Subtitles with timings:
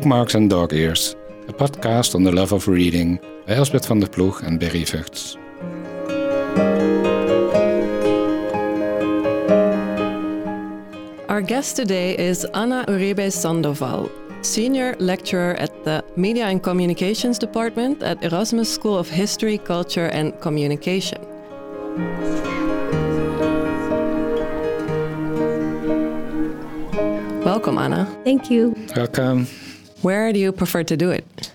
[0.00, 1.14] Bookmarks and Dog Ears,
[1.46, 5.36] a podcast on the love of reading by Elsbeth van der Ploeg and Berry Vugts.
[11.28, 14.10] Our guest today is Ana Uribe Sandoval,
[14.40, 20.32] Senior Lecturer at the Media and Communications Department at Erasmus School of History, Culture and
[20.40, 21.20] Communication.
[27.44, 28.06] Welcome, Ana.
[28.24, 28.74] Thank you.
[28.96, 29.46] Welcome.
[30.02, 31.52] Where do you prefer to do it?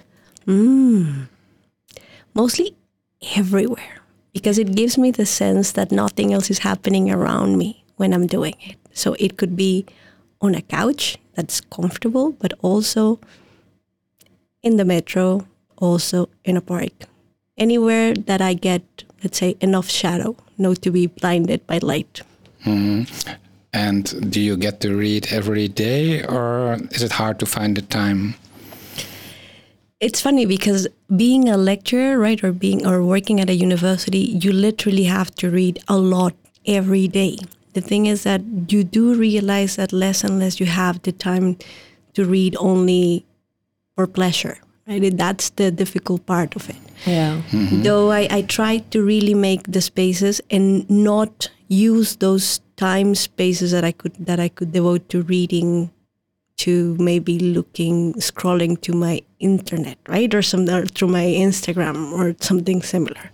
[0.48, 1.27] Mm.
[2.34, 2.76] Mostly
[3.35, 4.02] everywhere
[4.34, 8.27] because it gives me the sense that nothing else is happening around me when I'm
[8.27, 8.76] doing it.
[8.94, 9.85] So it could be
[10.41, 13.20] on a couch that's comfortable, but also
[14.62, 17.05] in the metro, also in a park.
[17.57, 22.21] Anywhere that I get, let's say, enough shadow, not to be blinded by light.
[22.66, 23.32] Mm-hmm.
[23.75, 27.82] And do you get to read every day, or is it hard to find the
[27.82, 28.35] time?
[29.99, 34.54] It's funny because being a lecturer, right, or being or working at a university, you
[34.54, 36.34] literally have to read a lot
[36.65, 37.37] every day.
[37.73, 41.57] The thing is that you do realize that less and less you have the time
[42.13, 43.26] to read only
[43.95, 44.57] for pleasure.
[44.87, 45.17] Right?
[45.17, 46.77] That's the difficult part of it.
[47.05, 47.41] Yeah.
[47.51, 47.82] Mm-hmm.
[47.82, 53.71] Though I, I try to really make the spaces and not use those time spaces
[53.71, 55.91] that I could that I could devote to reading
[56.57, 62.34] to maybe looking scrolling to my internet right or some or through my instagram or
[62.40, 63.29] something similar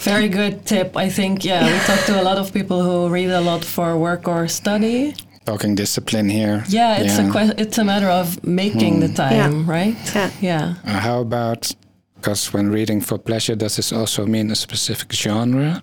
[0.00, 0.96] Very good tip.
[0.96, 3.96] I think, yeah, we talk to a lot of people who read a lot for
[3.96, 5.14] work or study.
[5.44, 6.64] Talking discipline here.
[6.68, 9.72] Yeah, it's a que- it's a matter of making the time, yeah.
[9.76, 9.96] right?
[10.14, 10.30] Yeah.
[10.40, 10.74] Yeah.
[10.84, 11.72] Uh, how about
[12.16, 15.82] because when reading for pleasure, does this also mean a specific genre?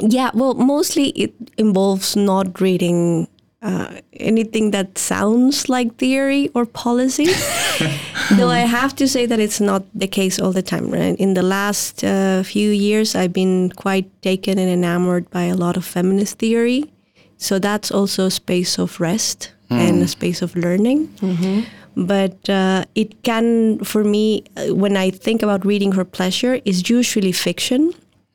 [0.00, 3.28] Yeah well mostly it involves not reading
[3.62, 7.26] uh, anything that sounds like theory or policy.
[8.36, 11.16] Though i have to say that it's not the case all the time right?
[11.18, 15.76] In the last uh, few years i've been quite taken and enamored by a lot
[15.76, 16.84] of feminist theory.
[17.38, 21.08] So that's also a space of rest and a space of learning.
[21.96, 26.88] But uh, it can for me uh, when i think about reading for pleasure is
[26.90, 27.92] usually fiction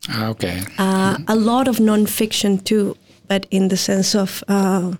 [0.09, 0.61] Okay.
[0.79, 2.95] uh, a lot of nonfiction too,
[3.27, 4.93] but in the sense of uh,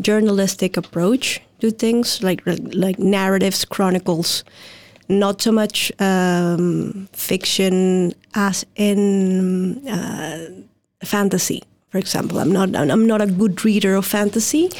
[0.00, 2.42] journalistic approach to things like
[2.74, 4.44] like narratives, chronicles,
[5.08, 10.46] not so much um, fiction as in uh,
[11.04, 11.62] fantasy.
[11.90, 14.70] For example, I'm not I'm not a good reader of fantasy,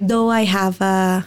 [0.00, 1.24] though I have a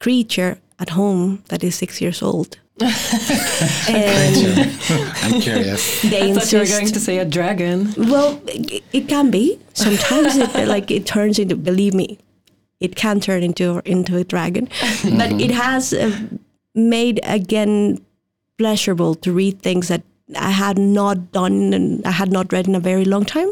[0.00, 2.56] creature at home that is six years old.
[3.88, 4.78] and
[5.22, 6.02] I'm curious.
[6.02, 7.92] they I thought you were going to say a dragon.
[7.96, 9.58] well, it, it can be.
[9.74, 11.56] Sometimes it like it turns into.
[11.56, 12.18] Believe me,
[12.80, 14.68] it can turn into into a dragon,
[15.02, 16.16] but it has uh,
[16.74, 17.98] made again
[18.58, 20.02] pleasurable to read things that
[20.36, 23.50] I had not done and I had not read in a very long time.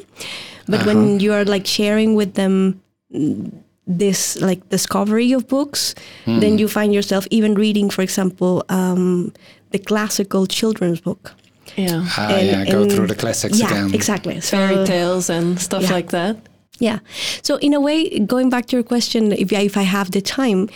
[0.69, 2.83] But when you are like sharing with them
[3.15, 3.53] mm,
[3.87, 5.95] this like discovery of books,
[6.27, 9.33] then you find yourself even reading, for example, um,
[9.71, 11.35] the classical children's book.
[11.77, 12.05] Yeah.
[12.17, 13.95] Ah, And- yeah, go and- through the classics yeah, again.
[13.95, 14.41] exactly.
[14.41, 15.93] So- Fairy tales and stuff yeah.
[15.93, 16.37] like that.
[16.79, 16.99] Yeah.
[17.43, 20.21] So in a way, going back to your question, if I, if I have the
[20.21, 20.69] time,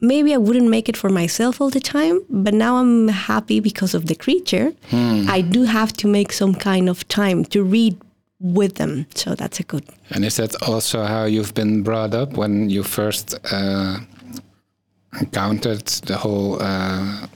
[0.00, 2.20] maybe I wouldn't make it for myself all the time.
[2.30, 4.72] But now I'm happy because of the creature.
[4.92, 7.96] I do have to make some kind of time to read
[8.44, 9.06] with them.
[9.14, 9.84] So that's a good.
[10.10, 13.96] And is that also how you've been brought up when you first uh,
[15.18, 17.26] encountered the whole uh,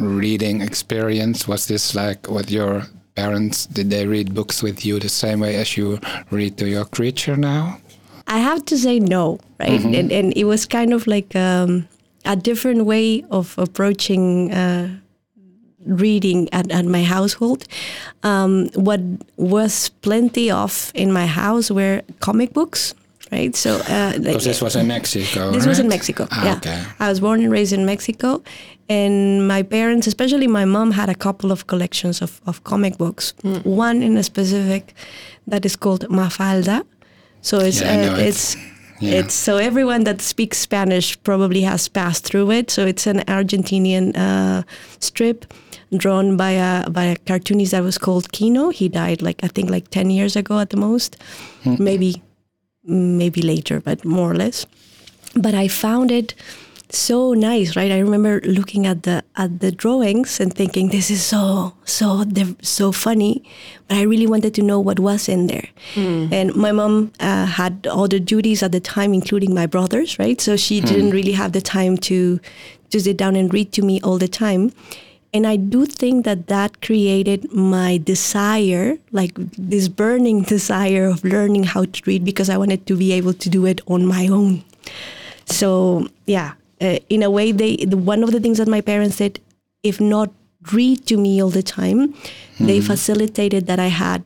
[0.00, 1.48] reading experience?
[1.48, 2.84] Was this like what your
[3.16, 5.98] parents did they read books with you the same way as you
[6.30, 7.78] read to your creature now?
[8.26, 9.84] I have to say no, right?
[9.84, 11.88] And, and it was kind of like um,
[12.24, 14.88] a different way of approaching uh,
[15.86, 17.66] reading at, at my household.
[18.22, 19.00] Um, what
[19.36, 22.94] was plenty of in my house were comic books,
[23.32, 23.54] right?
[23.56, 25.50] So uh, like- Because this was in Mexico.
[25.52, 25.88] this was in?
[25.88, 26.26] Mexico.
[26.30, 26.56] Ah, yeah.
[26.56, 26.82] okay.
[27.00, 28.42] I was born and raised in Mexico.
[28.88, 33.32] And my parents, especially my mom, had a couple of collections of, of comic books.
[33.64, 34.94] One in a specific
[35.46, 36.84] that is called Mafalda.
[37.40, 38.56] So it's Yeah, uh, it's
[39.00, 39.20] Yeah.
[39.20, 42.70] it's so everyone that speaks Spanish probably has passed through it.
[42.70, 44.62] So it's an Argentinian uh,
[45.00, 45.44] strip
[45.98, 48.72] drawn by a by a cartoonist that was called Quino.
[48.72, 51.16] He died like I think like ten years ago at the most,
[51.62, 51.76] hmm.
[51.78, 52.22] maybe
[52.84, 54.66] maybe later, but more or less.
[55.34, 56.34] But I found it
[56.90, 57.90] so nice, right?
[57.90, 62.56] I remember looking at the at the drawings and thinking, "This is so so div-
[62.62, 63.42] so funny,"
[63.88, 65.68] but I really wanted to know what was in there.
[65.94, 66.28] Hmm.
[66.32, 70.40] And my mom uh, had other duties at the time, including my brothers, right?
[70.40, 70.86] So she hmm.
[70.86, 72.40] didn't really have the time to
[72.90, 74.72] to sit down and read to me all the time.
[75.34, 81.64] And I do think that that created my desire, like this burning desire of learning
[81.64, 84.62] how to read, because I wanted to be able to do it on my own.
[85.46, 89.16] So yeah, uh, in a way, they the, one of the things that my parents
[89.16, 89.40] did,
[89.82, 90.30] if not
[90.72, 92.14] read to me all the time,
[92.60, 94.22] they facilitated that I had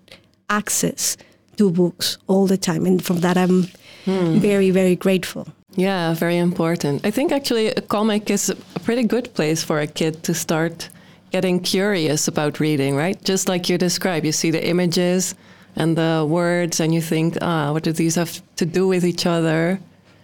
[0.50, 1.16] access
[1.56, 3.66] to books all the time, and from that I'm
[4.06, 5.48] very very grateful.
[5.74, 7.06] Yeah, very important.
[7.06, 10.88] I think actually a comic is a pretty good place for a kid to start
[11.30, 13.22] getting curious about reading, right?
[13.24, 15.34] Just like you describe, you see the images
[15.76, 19.26] and the words and you think, ah, what do these have to do with each
[19.26, 19.78] other?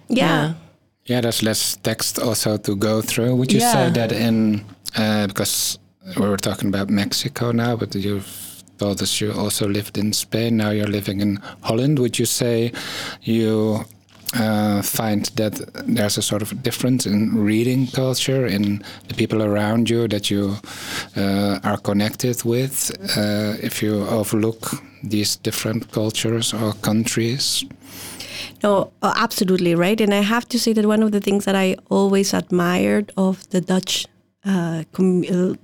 [0.08, 0.54] Yeah.
[1.06, 3.36] Yeah, there's less text also to go through.
[3.36, 4.64] Would you say that in
[4.96, 5.78] uh, because
[6.18, 10.56] we were talking about Mexico now, but you've told us you also lived in Spain.
[10.56, 11.98] Now you're living in Holland.
[11.98, 12.72] Would you say
[13.22, 13.84] you
[14.34, 15.54] uh, find that
[15.86, 20.56] there's a sort of difference in reading culture in the people around you that you
[21.16, 22.90] uh, are connected with?
[23.16, 27.64] Uh, if you overlook these different cultures or countries.
[28.62, 30.00] No, uh, absolutely right.
[30.00, 33.48] And I have to say that one of the things that I always admired of
[33.50, 34.06] the Dutch,
[34.44, 35.54] uh, uh,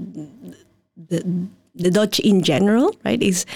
[1.09, 3.47] the, the Dutch in general, right, is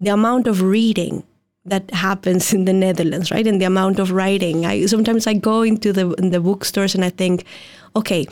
[0.00, 1.24] the amount of reading
[1.66, 4.66] that happens in the Netherlands, right, and the amount of writing.
[4.66, 7.44] I sometimes I go into the in the bookstores and I think,
[7.96, 8.26] okay.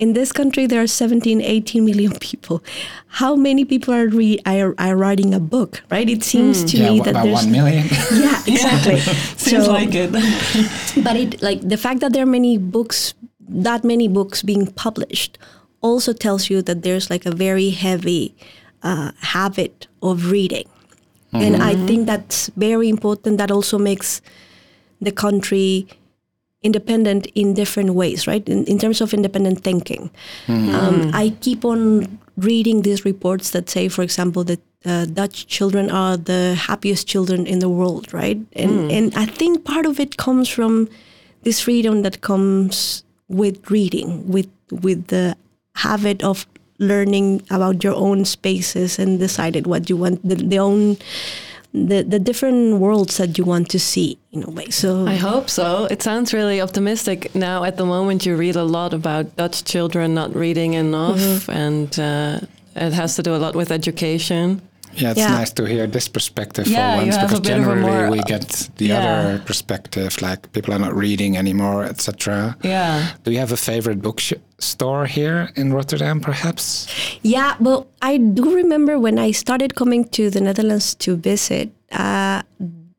[0.00, 2.64] In this country, there are 17, 18 million people.
[3.06, 6.10] How many people are, re- are, are writing a book, right?
[6.10, 7.86] It seems to yeah, me that about there's one million.
[8.12, 8.98] yeah, exactly.
[9.38, 10.10] Seems So- like it.
[11.04, 13.14] but it like the fact that there are many books
[13.48, 15.38] that many books being published
[15.80, 18.34] also tells you that there's like a very heavy
[18.82, 20.68] uh, habit of reading
[21.34, 23.38] and i think that's very important.
[23.38, 24.20] That also makes
[25.00, 25.86] the country
[26.62, 28.48] independent in different ways right?
[28.48, 30.10] In, in terms of independent thinking.
[30.48, 35.90] Um, i keep on reading these reports that say for example that uh, Dutch children
[35.90, 38.38] are the happiest children in the world, right?
[38.52, 40.88] And and I think part of it comes from
[41.42, 45.36] this freedom that comes with reading, with with the
[45.76, 46.46] habit of
[46.86, 50.96] learning about your own spaces and decided what you want, the, the own
[51.74, 54.70] the the different worlds that you want to see in a way.
[54.70, 55.86] So I hope so.
[55.90, 57.34] It sounds really optimistic.
[57.34, 61.98] Now, at the moment, you read a lot about Dutch children not reading enough, and
[61.98, 62.38] uh,
[62.76, 64.62] it has to do a lot with education.
[64.96, 65.38] Yeah, it's Yeah.
[65.40, 68.18] nice to hear this perspective Yeah, for once because a bit of a generally we
[68.34, 68.98] get the Yeah.
[68.98, 72.56] other perspective, like people are not reading anymore, etc.
[72.62, 73.10] Yeah.
[73.24, 76.86] Do you have a favorite bookstore here in Rotterdam, perhaps?
[77.22, 82.42] Yeah, well, I do remember when I started coming to the Netherlands to visit, uh,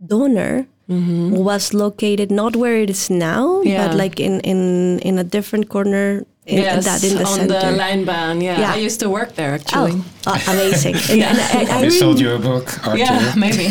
[0.06, 5.68] Donner was located not where it is now, but like in, in, in a different
[5.70, 7.60] corner in, yes, that in the on center.
[7.60, 8.42] the Lijnbaan.
[8.44, 8.60] Yeah.
[8.60, 8.74] Yeah.
[8.74, 9.94] I used to work there actually.
[10.28, 10.96] Oh, uh, amazing.
[11.10, 13.40] And- and I, I They really- sold you a book or Yeah, two.
[13.46, 13.68] maybe.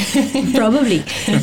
[0.60, 1.02] probably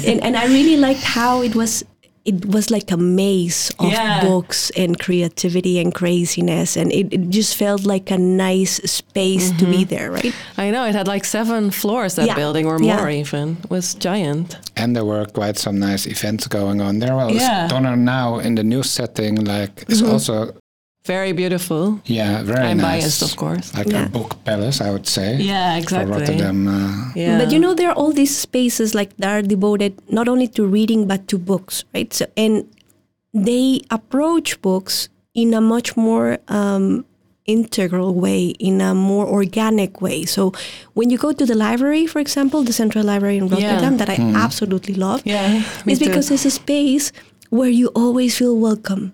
[0.10, 1.84] and, and i really liked how it was
[2.24, 4.22] it was like a maze of Yeah.
[4.22, 9.66] books and creativity and craziness and it, it just felt like a nice space to
[9.66, 12.36] be there right I know it had like seven floors that Yeah.
[12.36, 12.98] building, or Yeah.
[12.98, 13.58] more even.
[13.64, 14.58] It was giant.
[14.76, 17.16] And there were quite some nice events going on there.
[17.16, 17.68] Well, Yeah.
[17.68, 20.12] Donner now in the new setting, like, is Mm-hmm.
[20.14, 20.54] also,
[21.04, 22.00] Very beautiful.
[22.06, 23.02] yeah, very I'm nice.
[23.04, 23.74] biased, of course.
[23.74, 24.06] Like Yeah.
[24.06, 25.38] a book palace, I would say.
[25.42, 26.12] Yeah, For exactly.
[26.14, 26.68] Rotterdam.
[26.68, 27.38] Uh, Yeah.
[27.40, 30.62] but you know there are all these spaces like that are devoted not only to
[30.66, 32.66] reading but to books right so and
[33.34, 37.06] they approach books in a much more um,
[37.48, 40.52] integral way in a more organic way so
[40.94, 44.18] when you go to the library for example the central library in rotterdam that i
[44.46, 46.06] absolutely love Yeah, me it's too.
[46.08, 47.12] because it's a space
[47.52, 49.12] where you always feel welcome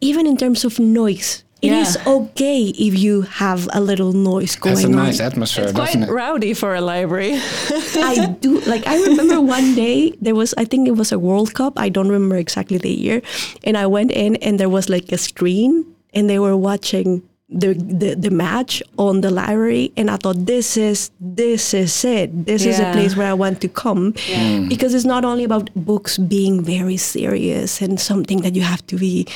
[0.00, 2.10] even in terms of noise It is Mm-hmm.
[2.26, 6.02] Okay if you have a little noise going has a on nice atmosphere, it's doesn't
[6.02, 6.18] quite it?
[6.20, 7.38] rowdy for a library.
[8.12, 11.54] I do like I remember one day there was I think it was a World
[11.54, 13.22] Cup I don't remember exactly the year
[13.66, 17.22] and I went in and there was like a screen and they were watching
[17.52, 22.46] the the, the match on the library and I thought this is this is it.
[22.46, 24.12] This is a place where I want to come.
[24.14, 24.68] Mm.
[24.68, 28.96] Because it's not only about books being very serious and something that you have to
[28.96, 29.26] be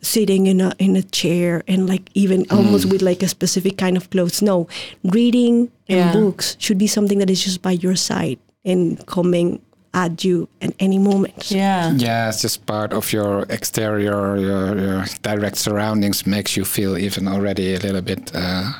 [0.00, 2.56] sitting in a in a chair and like even mm.
[2.56, 4.42] almost with like a specific kind of clothes.
[4.42, 4.68] No
[5.04, 9.60] reading and books should be something that is just by your side and coming
[9.94, 11.50] at you at any moment.
[11.50, 11.92] Yeah.
[11.92, 17.28] Yeah, it's just part of your exterior, your, your direct surroundings makes you feel even
[17.28, 18.72] already a little bit uh,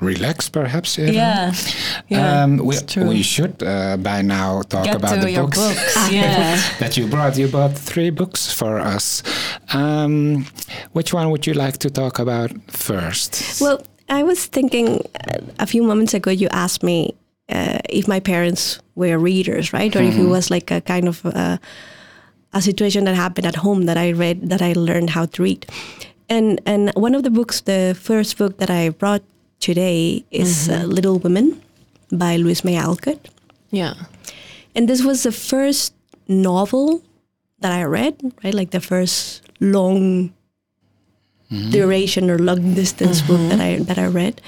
[0.00, 0.98] relaxed, perhaps.
[0.98, 1.14] even.
[1.14, 1.52] Yeah.
[2.08, 2.42] Yeah.
[2.42, 6.10] um, we, we should uh, by now talk Get about to the your books, books.
[6.12, 6.60] yeah.
[6.78, 7.36] that you brought.
[7.38, 9.22] You bought three books for us.
[9.72, 10.46] Um,
[10.92, 13.60] which one would you like to talk about first?
[13.60, 17.14] Well, I was thinking uh, a few moments ago, you asked me
[17.50, 19.94] uh, if my parents were readers, right?
[19.94, 21.58] Or if it was like a kind of uh,
[22.52, 25.66] a situation that happened at home that I read, that I learned how to read.
[26.28, 29.22] And, and one of the books, the first book that I brought
[29.58, 31.60] today is uh, Little Women
[32.12, 33.28] by Louise May Alcott.
[33.70, 33.94] Yeah.
[34.74, 35.94] And this was the first
[36.28, 37.02] novel
[37.60, 38.54] that I read, right?
[38.54, 40.32] Like the first long
[41.50, 41.70] Mm-hmm.
[41.70, 43.48] duration or long distance book mm-hmm.
[43.48, 44.40] that I that I read.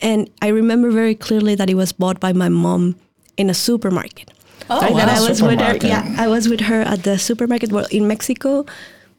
[0.00, 2.96] And I remember very clearly that it was bought by my mom
[3.36, 4.32] in a supermarket.
[4.68, 4.94] Oh, right?
[4.96, 5.24] That wow.
[5.24, 5.76] I was with her.
[5.76, 7.70] Yeah, I was with her at the supermarket.
[7.70, 8.66] Well, in Mexico,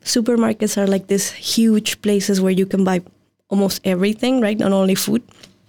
[0.03, 3.01] supermarkets are like these huge places where you can buy
[3.47, 4.57] almost everything, right?
[4.57, 5.23] Not only food.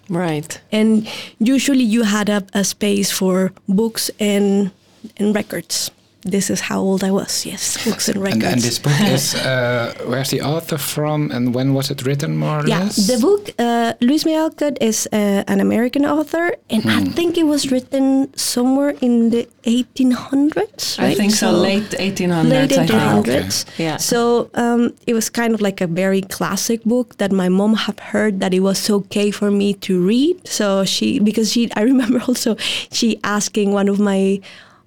[0.08, 0.60] Right.
[0.72, 4.72] And usually you had a, a space for books and
[5.16, 5.90] and records.
[6.24, 7.44] This is how old I was.
[7.44, 8.44] Yes, books and records.
[8.44, 12.36] And, and this book is uh, where's the author from, and when was it written,
[12.36, 12.96] more or yeah, less?
[12.96, 14.38] the book uh, Luis May
[14.80, 17.10] is uh, an American author, and I Hmm.
[17.12, 20.98] think it was written somewhere in the 1800s.
[20.98, 21.10] Right?
[21.10, 21.50] I think so.
[21.50, 22.48] Late 1800s.
[22.50, 22.90] late I think.
[23.26, 23.64] 1800s.
[23.78, 23.96] Yeah.
[23.98, 27.98] So um, it was kind of like a very classic book that my mom had
[28.00, 30.46] heard that it was okay for me to read.
[30.46, 32.56] So she, because she, I remember also
[32.90, 34.40] she asking one of my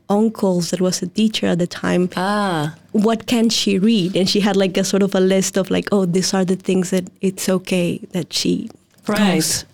[0.09, 2.75] uncles that was a teacher at the time, Ah.
[2.91, 4.15] what can she read?
[4.15, 6.55] And she had like a sort of a list of like, oh, these are the
[6.55, 8.69] things that it's okay that she
[9.07, 9.19] Right.
[9.35, 9.65] knows.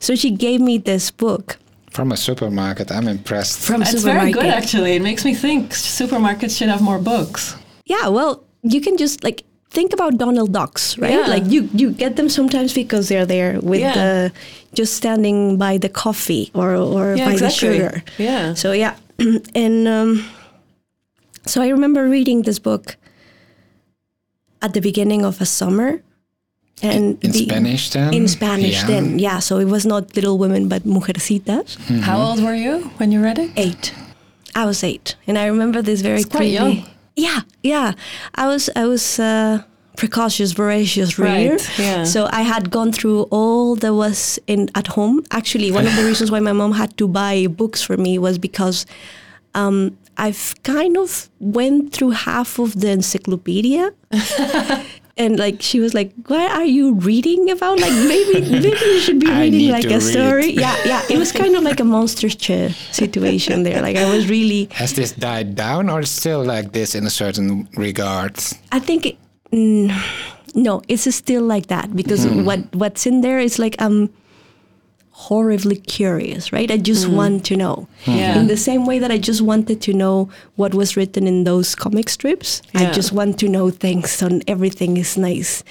[0.00, 1.58] So she gave me this book.
[1.90, 2.90] From a supermarket.
[2.90, 3.58] I'm impressed.
[3.60, 4.96] From It's very good, actually.
[4.96, 7.54] It makes me think supermarkets should have more books.
[7.84, 11.12] Yeah, well, you can just like think about Donald Ducks, right?
[11.12, 11.26] Yeah.
[11.26, 13.94] Like you you get them sometimes because they're there with Yeah.
[13.94, 14.32] the
[14.74, 17.68] just standing by the coffee or or Yeah, by exactly.
[17.68, 18.02] the sugar.
[18.18, 18.54] Yeah.
[18.54, 18.94] So yeah,
[19.54, 20.24] and um,
[21.46, 22.96] so I remember reading this book
[24.60, 26.02] at the beginning of a summer,
[26.82, 28.14] and in the- Spanish then?
[28.14, 28.86] In Spanish Yeah.
[28.86, 29.38] then, yeah.
[29.40, 31.76] So it was not Little Women, but Mujercitas.
[32.02, 33.50] How old were you when you read it?
[33.56, 33.92] Eight.
[34.54, 36.74] I was eight, and I remember this very It's quite clearly.
[36.74, 36.86] young.
[37.16, 37.92] Yeah, yeah.
[38.34, 39.62] I was I was uh,
[39.96, 41.54] precocious, voracious reader.
[41.54, 42.04] Right, yeah.
[42.04, 45.24] So I had gone through all there was in at home.
[45.30, 48.38] Actually, one of the reasons why my mom had to buy books for me was
[48.38, 48.86] because
[49.54, 53.92] um, I've kind of went through half of the encyclopedia.
[55.18, 57.78] And like she was like, "What are you reading about?
[57.78, 61.02] Like maybe maybe you should be reading like a read." story." Yeah, yeah.
[61.10, 63.82] It was kind of like a monster chair situation there.
[63.82, 67.68] Like I was really Has this died down or still like this in a certain
[67.76, 68.38] regard?
[68.72, 69.18] I think it,
[69.52, 69.92] Mm,
[70.54, 72.44] no, it's still like that because hmm.
[72.44, 74.12] what what's in there is like I'm
[75.12, 76.70] horribly curious, right?
[76.70, 77.16] I just hmm.
[77.16, 77.88] want to know.
[78.04, 78.10] Hmm.
[78.10, 78.38] Yeah.
[78.40, 81.74] In the same way that I just wanted to know what was written in those
[81.74, 85.62] comic strips, I just want to know things and everything is nice.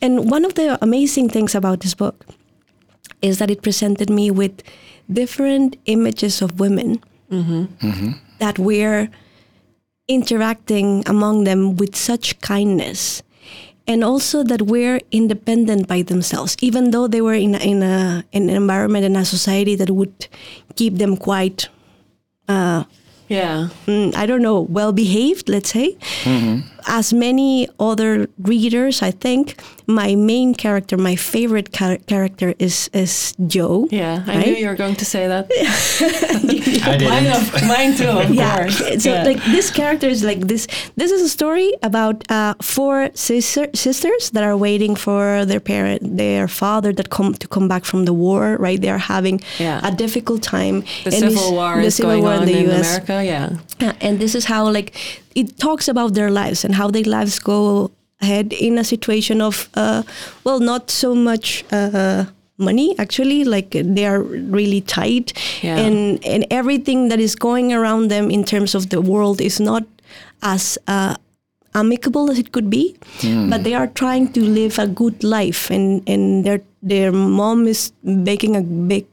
[0.00, 2.24] And one of the amazing things about this book
[3.20, 4.62] is that it presented me with
[5.12, 7.64] different images of women mm-hmm.
[7.84, 8.10] Mm-hmm.
[8.38, 9.08] that were
[10.08, 13.22] interacting among them with such kindness
[13.86, 18.48] and also that we're independent by themselves even though they were in, in, a, in
[18.48, 20.26] an environment and a society that would
[20.76, 21.68] keep them quite
[23.28, 23.68] Yeah.
[23.86, 25.98] mm, I don't know, well behaved, let's say.
[26.86, 33.34] As many other readers, I think my main character, my favorite char- character is is
[33.46, 33.86] Jo.
[33.90, 34.22] Yeah.
[34.26, 34.46] I right?
[34.46, 35.46] knew you were going to say that.
[36.00, 37.08] I didn't.
[37.08, 38.56] Mine, of, mine too, of yeah.
[38.56, 39.02] course.
[39.02, 39.24] So Yeah.
[39.24, 40.66] like this character is like this.
[40.96, 46.16] This is a story about uh, four sister, sisters that are waiting for their parent,
[46.16, 48.56] their father that come to come back from the war.
[48.58, 49.80] Right, they are having Yeah.
[49.82, 50.80] a difficult time.
[51.04, 52.86] the And Civil this- War the is Civil going War on in the in U.S.
[52.86, 53.24] America.
[53.24, 53.48] Yeah.
[53.80, 54.92] Yeah, and this is how like
[55.40, 57.90] it talks about their lives and how their lives go
[58.20, 60.02] ahead in a situation of uh,
[60.44, 61.64] well, not so much.
[61.72, 62.24] Uh,
[62.60, 64.20] money actually like they are
[64.56, 65.76] really tight Yeah.
[65.78, 69.84] and and everything that is going around them in terms of the world is not
[70.42, 71.14] as uh,
[71.74, 72.96] amicable as it could be
[73.50, 77.92] but they are trying to live a good life and and their their mom is
[78.02, 78.62] making a
[78.94, 79.06] big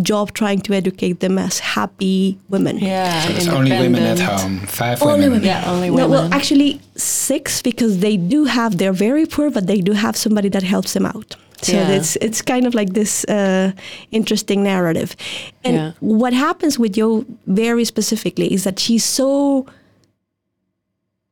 [0.00, 3.28] job trying to educate them as happy women Yeah.
[3.28, 4.60] There's only women at home.
[4.60, 5.30] Five Only women.
[5.32, 5.44] women.
[5.44, 8.78] Yeah, only No, well, actually, six because they do have.
[8.78, 11.36] They're very poor, but they do have somebody that helps them out.
[11.60, 11.90] So Yeah.
[11.96, 13.72] it's it's kind of like this uh,
[14.10, 15.14] interesting narrative.
[15.62, 15.92] And Yeah.
[16.00, 19.66] what happens with Jo very specifically is that she's so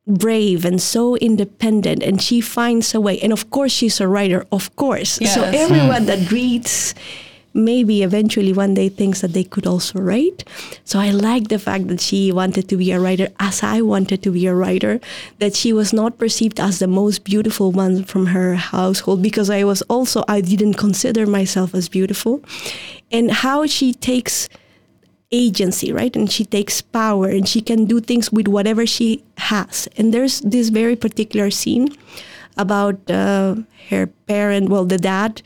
[0.07, 4.45] brave and so independent and she finds a way and of course she's a writer
[4.51, 5.55] of course so Yes.
[5.55, 6.95] everyone that reads
[7.53, 10.45] maybe eventually one day thinks that they could also write
[10.85, 14.23] so i like the fact that she wanted to be a writer as i wanted
[14.23, 15.01] to be a writer
[15.39, 19.65] that she was not perceived as the most beautiful one from her household because i
[19.65, 22.43] was also i didn't consider myself as beautiful
[23.11, 24.49] and how she takes
[25.33, 26.15] agency, right?
[26.17, 29.89] And she takes power and she can do things with whatever she has.
[29.97, 31.97] And there's this very particular scene
[32.57, 33.57] about uh,
[33.91, 35.43] her parent, well, the dad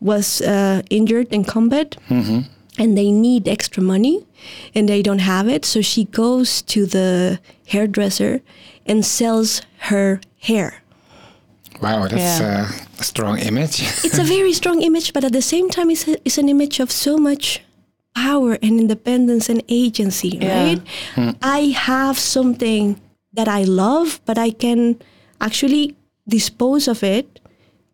[0.00, 4.26] was uh, injured in combat and they need extra money
[4.74, 5.64] and they don't have it.
[5.64, 8.40] So she goes to the hairdresser
[8.86, 10.82] and sells her hair.
[11.82, 12.68] Wow, that's Yeah.
[12.70, 13.80] uh, a strong image.
[14.04, 16.80] it's a very strong image, but at the same time, it's, a, it's an image
[16.80, 17.60] of so much
[18.14, 20.64] power and independence and agency, Yeah.
[20.64, 20.80] right?
[21.42, 23.00] I have something
[23.32, 24.96] that I love, but I can
[25.40, 25.94] actually
[26.26, 27.38] dispose of it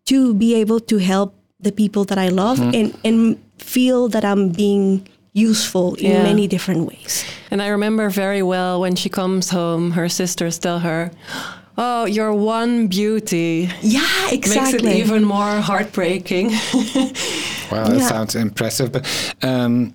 [0.05, 1.35] to be able to help
[1.65, 6.23] the people that I love and, and feel that I'm being useful in Yeah.
[6.23, 7.25] many different ways.
[7.51, 11.09] And I remember very well when she comes home, her sisters tell her,
[11.77, 14.81] "Oh, you're one beauty." Yeah, exactly.
[14.83, 16.51] Makes it even more heartbreaking.
[17.71, 18.07] Wow, that Yeah.
[18.07, 18.91] sounds impressive.
[18.91, 19.03] But
[19.41, 19.93] um,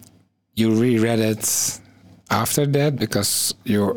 [0.57, 1.81] you reread it
[2.29, 3.95] after that because you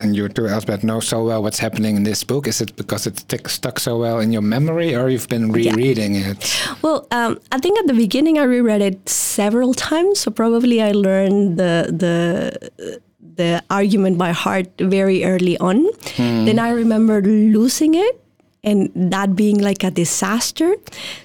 [0.00, 2.46] and you too, Elsbeth, know so well what's happening in this book.
[2.46, 6.16] Is it because it stick, stuck so well in your memory, or you've been rereading
[6.16, 6.60] it?
[6.82, 10.92] Well, um, I think at the beginning I reread it several times, so probably I
[10.92, 13.00] learned the the
[13.36, 15.86] the argument by heart very early on.
[16.16, 18.20] Then I remember losing it
[18.64, 20.74] and that being like a disaster.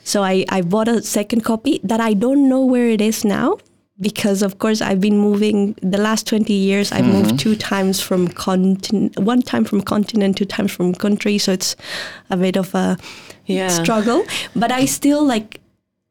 [0.03, 3.57] So I, I bought a second copy that I don't know where it is now
[4.01, 8.27] because of course I've been moving the last 20 years I've moved two times from
[8.27, 11.75] continent one time from continent two times from country so it's
[12.29, 12.97] a bit of a
[13.45, 13.67] Yeah.
[13.69, 14.23] struggle
[14.55, 15.59] but I still like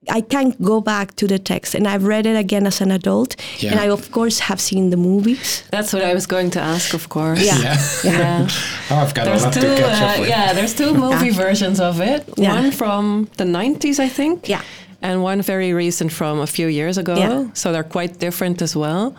[0.09, 3.37] I can't go back to the text and I've read it again as an adult
[3.59, 3.73] Yeah.
[3.73, 6.95] and I of course have seen the movies That's what I was going to ask,
[6.95, 7.45] of course.
[7.45, 7.59] Yeah.
[7.59, 7.77] Yeah.
[8.05, 8.49] Yeah.
[8.91, 10.29] Oh, I've got There's a lot two, to catch up uh, with.
[10.31, 12.25] yeah, there's two movie versions of it.
[12.37, 12.55] Yeah.
[12.55, 14.49] One from the 90s, I think.
[14.49, 14.63] Yeah.
[15.03, 17.17] And one very recent from a few years ago.
[17.17, 17.47] Yeah.
[17.55, 19.15] So they're quite different as well.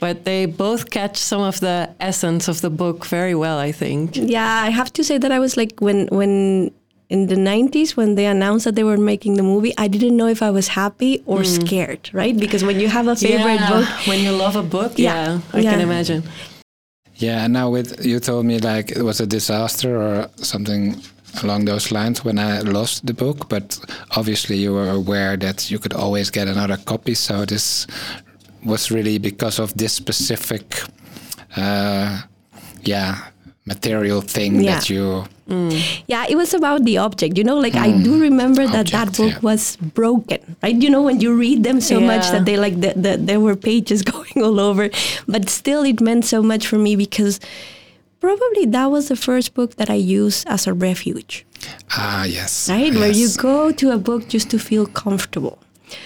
[0.00, 4.16] But they both catch some of the essence of the book very well, I think.
[4.16, 6.70] Yeah, I have to say that I was like when when
[7.10, 10.28] in the 90s when they announced that they were making the movie, I didn't know
[10.28, 11.46] if I was happy or mm.
[11.46, 12.36] scared, right?
[12.36, 15.12] Because when you have a favorite Yeah, book, When you love a book, Yeah.
[15.12, 15.70] yeah, I Yeah.
[15.72, 16.22] can imagine.
[17.16, 21.02] Yeah, and now with you told me like it was a disaster or something
[21.42, 23.78] along those lines when I lost the book, but
[24.16, 27.14] obviously you were aware that you could always get another copy.
[27.14, 27.86] So this
[28.64, 30.82] was really because of this specific,
[31.56, 32.22] uh,
[32.82, 33.18] yeah,
[33.66, 34.74] material thing Yeah.
[34.74, 35.24] that you.
[36.06, 37.36] yeah, it was about the object.
[37.36, 39.38] You know, like I do remember that that book yeah.
[39.42, 40.76] was broken, right?
[40.76, 43.56] You know, when you read them so much that they like the, the, there were
[43.56, 44.90] pages going all over,
[45.26, 47.40] but still it meant so much for me because
[48.20, 51.46] probably that was the first book that I used as a refuge.
[51.90, 52.68] Ah, yes.
[52.70, 52.94] right?
[52.94, 55.58] Where you go to a book just to feel comfortable.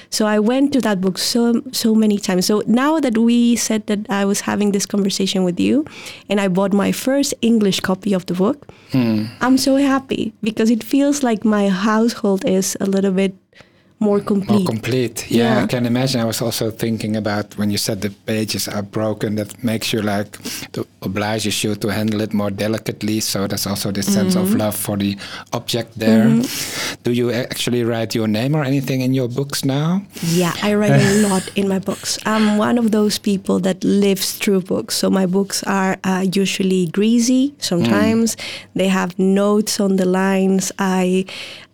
[0.09, 2.47] So i went to that book so so many times.
[2.47, 5.85] So now that we said that i was having this conversation with you
[6.31, 8.67] and i bought my first english copy of the book
[9.41, 13.35] i'm so happy because it feels like my household is a little bit
[14.05, 15.17] more complete More complete.
[15.31, 15.65] Yeah, Yeah.
[15.65, 16.21] I can imagine.
[16.21, 20.01] I was also thinking about when you said the pages are broken, that makes you
[20.03, 20.31] like,
[20.73, 23.21] to obliges you to handle it more delicately.
[23.21, 24.53] So there's also this sense Mm-hmm.
[24.53, 25.17] of love for the
[25.53, 26.27] object there.
[27.05, 30.03] Do you actually write your name or anything in your books now?
[30.35, 32.19] Yeah, I write a lot in my books.
[32.27, 34.97] I'm one of those people that lives through books.
[34.97, 37.55] So my books are uh, usually greasy.
[37.59, 38.37] Sometimes
[38.75, 40.73] they have notes on the lines.
[40.79, 41.25] I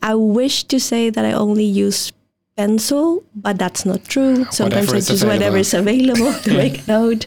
[0.03, 2.12] I wish to say that I only use
[2.61, 4.35] pencil, but that's not true.
[4.51, 7.27] Sometimes Whatever I is use whatever is available to make a note.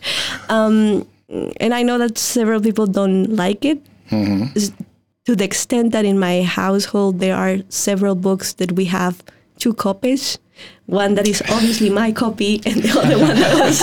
[0.49, 0.77] Um,
[1.63, 3.79] and I know that several people don't like it
[4.55, 4.71] s-
[5.25, 9.15] to the extent that in my household there are several books that we have
[9.57, 10.37] two copies.
[10.85, 13.77] One that is obviously my copy, and the other one that was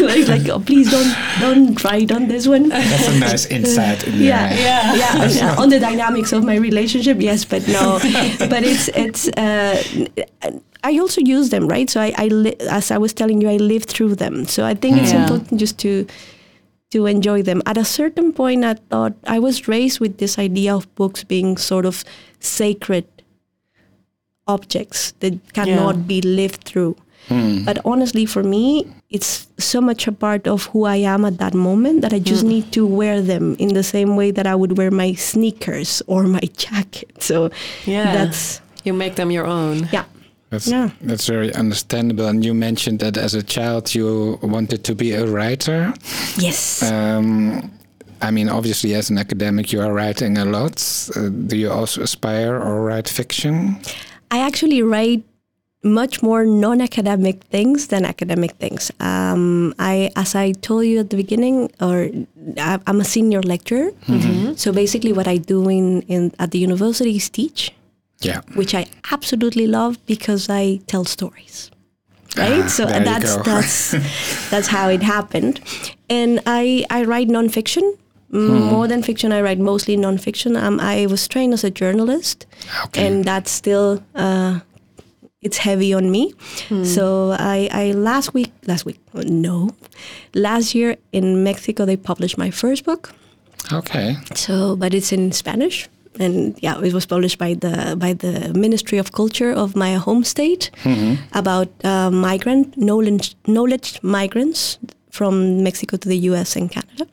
[0.10, 1.12] like, like oh, please don't
[1.44, 2.68] don't write on this one.
[2.70, 4.58] That's a nice insight in Yeah, there.
[4.58, 5.22] yeah, yeah.
[5.22, 7.98] and, uh, on the dynamics of my relationship, yes, but no.
[8.52, 9.28] but it's it's.
[9.38, 9.76] Uh,
[10.82, 11.88] I also use them, right?
[11.90, 14.46] So I, I li- as I was telling you, I live through them.
[14.46, 15.22] So I think it's Yeah.
[15.22, 16.06] important just to
[16.90, 17.62] to enjoy them.
[17.66, 21.56] At a certain point, I thought I was raised with this idea of books being
[21.56, 22.02] sort of
[22.40, 23.06] sacred
[24.46, 26.02] objects that cannot Yeah.
[26.02, 26.96] be lived through.
[27.28, 27.64] Hmm.
[27.64, 31.54] But honestly, for me, it's so much a part of who I am at that
[31.54, 32.48] moment that I just hmm.
[32.48, 36.24] need to wear them in the same way that I would wear my sneakers or
[36.24, 37.22] my jacket.
[37.22, 37.50] So
[37.86, 38.10] Yeah.
[38.12, 39.88] that's You make them your own.
[39.92, 40.04] yeah.
[40.50, 40.90] That's, Yeah.
[41.00, 42.26] that's very understandable.
[42.26, 45.92] And you mentioned that as a child you wanted to be a writer.
[46.38, 46.82] Yes.
[46.82, 47.70] Um,
[48.20, 50.76] I mean, obviously, as an academic, you are writing a lot.
[51.16, 53.78] Uh, do you also aspire or write fiction?
[54.30, 55.22] I actually write
[55.82, 58.90] much more non-academic things than academic things.
[59.00, 62.10] Um, I, as I told you at the beginning, or
[62.58, 63.90] I- I'm a senior lecturer.
[64.56, 67.72] So basically, what I do in, in at the university is teach,
[68.20, 68.40] Yeah.
[68.54, 71.70] which I absolutely love because I tell stories.
[72.36, 73.90] Right, Ah, so there that's that's
[74.50, 75.60] that's how it happened,
[76.08, 77.96] and I I write nonfiction
[78.32, 79.32] Mm, more than fiction.
[79.32, 80.56] I write mostly nonfiction.
[80.56, 82.46] Um, I was trained as a journalist,
[82.84, 83.04] Okay.
[83.06, 84.60] and that's still uh,
[85.42, 86.32] it's heavy on me.
[86.84, 89.70] So I, I last week last week no
[90.32, 93.10] last year in Mexico they published my first book.
[93.72, 94.16] okay.
[94.36, 95.88] So but it's in Spanish.
[96.18, 100.24] And yeah, it was published by the by the Ministry of Culture of my home
[100.24, 100.70] state
[101.32, 104.78] about uh, migrant knowledge knowledge migrants
[105.10, 106.56] from Mexico to the U.S.
[106.56, 107.06] and Canada.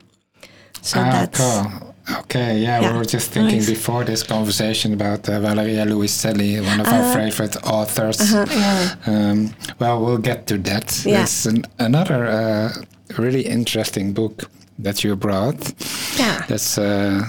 [0.82, 1.94] So ah, that's cool.
[2.20, 2.92] Okay, yeah, Yeah.
[2.92, 3.70] we were just thinking Nice.
[3.70, 6.96] before this conversation about uh, Valeria Luiselli, one of Uh-huh.
[7.04, 8.32] our favorite authors.
[8.32, 8.96] Yeah.
[9.06, 11.04] Um, well, we'll get to that.
[11.06, 11.24] Yeah.
[11.24, 12.70] It's an, another uh,
[13.18, 14.50] really interesting book
[14.84, 15.74] that you brought.
[16.20, 16.46] yeah.
[16.48, 17.24] That's, uh,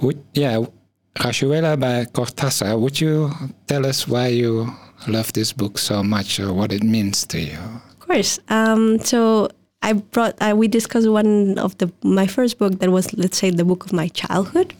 [0.00, 0.64] would, yeah,
[1.14, 2.78] Rayuela by Cortázar.
[2.78, 3.30] Would you
[3.66, 4.72] tell us why you
[5.06, 7.58] love this book so much or what it means to you?
[7.58, 8.38] Of course.
[8.48, 9.48] Um, so
[9.82, 10.40] I brought.
[10.40, 13.84] I, we discussed one of the my first book that was, let's say, the book
[13.84, 14.74] of my childhood,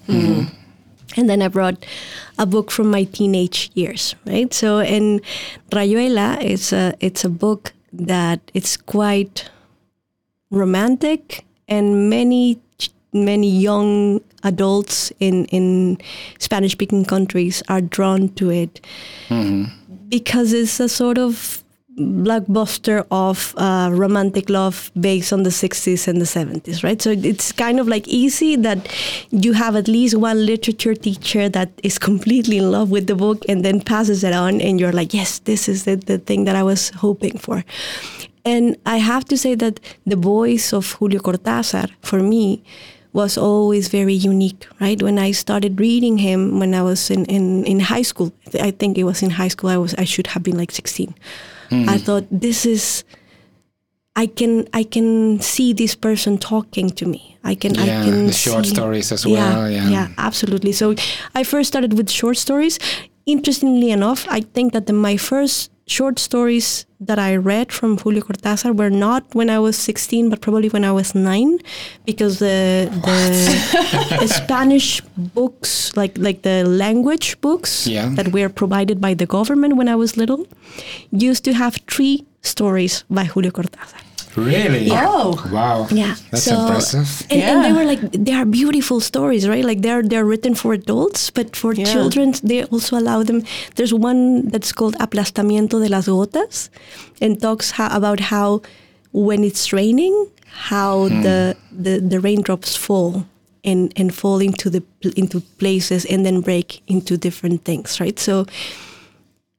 [1.16, 1.84] and then I brought
[2.38, 4.14] a book from my teenage years.
[4.26, 4.52] Right.
[4.54, 5.20] So in
[5.70, 9.50] Rayuela, it's a it's a book that it's quite
[10.50, 12.58] romantic, and many
[13.12, 15.98] many young adults in in
[16.38, 18.80] Spanish speaking countries are drawn to it
[20.08, 21.62] because it's a sort of
[21.98, 27.02] blockbuster of uh, romantic love based on the 60s and the 70s, right?
[27.02, 28.88] So it's kind of like easy that
[29.30, 33.44] you have at least one literature teacher that is completely in love with the book
[33.48, 36.56] and then passes it on, and you're like, yes, this is the, the thing that
[36.56, 37.64] I was hoping for.
[38.44, 42.64] And I have to say that the voice of Julio Cortázar, for me,
[43.12, 45.02] was always very unique, right?
[45.02, 48.96] When I started reading him when I was in, in, in high school, I think
[48.98, 51.14] it was in high school, I was I should have been like 16.
[51.70, 51.88] Hmm.
[51.88, 53.04] I thought this is
[54.14, 57.36] I can I can see this person talking to me.
[57.44, 59.88] I can I Yeah, can the short see- stories as well, yeah.
[59.88, 60.72] yeah, absolutely.
[60.72, 60.94] So
[61.34, 62.78] I first started with short stories.
[63.26, 66.68] Interestingly enough, I think that the, my first short stories
[67.08, 70.84] that I read from Julio Cortázar were not when I was 16, but probably when
[70.90, 71.58] I was nine,
[72.10, 72.56] because the
[73.08, 73.18] the,
[74.22, 74.88] the Spanish
[75.38, 78.08] books, like like the language books Yeah.
[78.20, 80.46] that were provided by the government when I was little,
[81.30, 82.14] used to have three
[82.54, 84.00] stories by Julio Cortázar.
[84.36, 84.88] Really?
[84.90, 85.36] Oh.
[85.52, 85.86] Wow.
[85.90, 87.26] Yeah, That's so- impressive.
[87.30, 89.64] And, and they were like they are beautiful stories, right?
[89.64, 91.84] Like they're they're written for adults, but for Yeah.
[91.84, 93.42] children they also allow them.
[93.76, 96.70] There's one that's called Aplastamiento de las gotas,
[97.20, 98.62] and talks how, about how
[99.12, 100.14] when it's raining,
[100.46, 101.22] how hmm.
[101.22, 103.26] the, the the raindrops fall
[103.64, 104.82] and and fall into the
[105.16, 108.18] into places and then break into different things, right?
[108.18, 108.46] So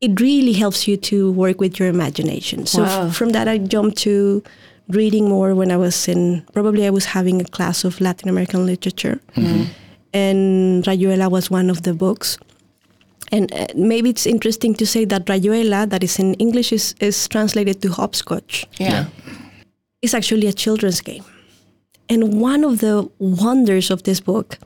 [0.05, 2.59] it really helps you to work with your imagination.
[2.65, 3.07] So Wow.
[3.07, 4.43] f- from that, I jumped to
[4.99, 8.61] reading more when I was in probably I was having a class of Latin American
[8.71, 9.17] literature,
[10.13, 12.37] and Rayuela was one of the books.
[13.31, 17.27] And uh, maybe it's interesting to say that Rayuela, that is in English, is, is
[17.27, 18.65] translated to hopscotch.
[18.77, 19.05] Yeah.
[20.01, 21.23] Is actually a children's game.
[22.09, 24.59] And one of the wonders of this book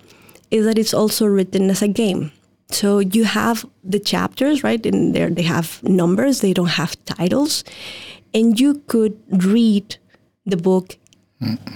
[0.51, 2.31] is that it's also written as a game.
[2.69, 4.85] So you have the chapters, right?
[4.85, 7.63] And there they have numbers, they don't have titles.
[8.33, 9.97] And you could read
[10.45, 10.97] the book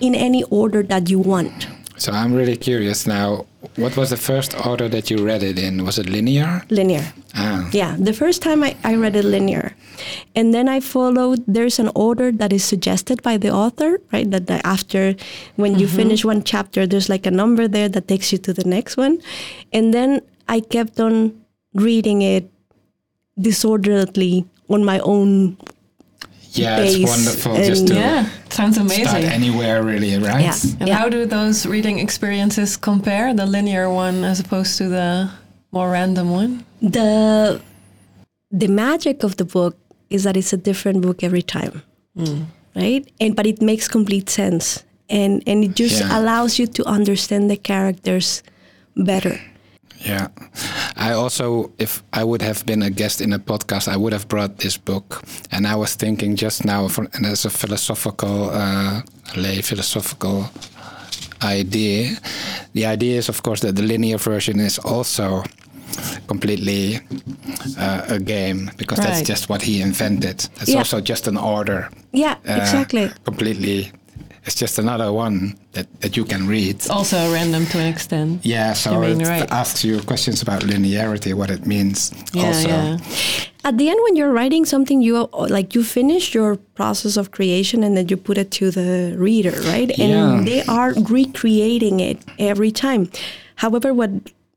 [0.02, 1.68] in any order that you want.
[1.98, 3.46] So I'm really curious now.
[3.76, 5.86] What was the first order that you read it in?
[5.86, 6.64] Was it linear?
[6.72, 7.14] Linear.
[7.36, 7.70] Ah.
[7.72, 9.76] Yeah, the first time I, I read it linear.
[10.36, 14.30] And then I followed, there's an order that is suggested by the author, right?
[14.32, 15.16] That the, after,
[15.58, 18.66] when you finish one chapter, there's like a number there that takes you to the
[18.66, 19.22] next one.
[19.72, 21.40] And then I kept on
[21.74, 22.52] reading it
[23.40, 25.58] disorderly on my own.
[26.52, 28.28] Yeah, it's wonderful and- just to Yeah.
[28.50, 29.08] Sounds amazing.
[29.08, 30.44] start anywhere, really, right?
[30.44, 30.58] Yeah.
[30.82, 35.30] And how do those reading experiences compare, the linear one as opposed to the
[35.72, 36.66] more random one?
[36.82, 37.62] The
[38.52, 39.78] the magic of the book
[40.10, 41.82] is that it's a different book every time,
[42.18, 42.44] hmm.
[42.76, 43.08] right?
[43.22, 46.20] And but it makes complete sense, and and it just Yeah.
[46.20, 48.44] allows you to understand the characters
[48.96, 49.40] better.
[50.06, 50.28] Yeah.
[50.96, 54.28] I also, if I would have been a guest in a podcast, I would have
[54.28, 55.24] brought this book.
[55.52, 59.02] And I was thinking just now, for, and as a philosophical, uh,
[59.36, 60.50] lay philosophical
[61.44, 62.18] idea,
[62.74, 65.44] the idea is, of course, that the linear version is also
[66.28, 67.00] completely
[67.78, 70.40] uh, a game because that's just what he invented.
[70.58, 70.80] That's Yeah.
[70.80, 71.90] also just an order.
[72.12, 73.12] Yeah, uh, exactly.
[73.26, 73.92] Completely.
[74.46, 76.76] It's just another one that, that you can read.
[76.76, 78.44] It's Also random to an extent.
[78.44, 79.52] Yeah, so You mean, it right.
[79.52, 82.12] asks you questions about linearity, what it means.
[82.34, 82.98] Yeah, also, yeah.
[83.64, 87.84] At the end, when you're writing something, you like you finish your process of creation
[87.84, 89.92] and then you put it to the reader, right?
[90.00, 90.42] And Yeah.
[90.44, 93.12] they are recreating it every time.
[93.56, 94.10] However, what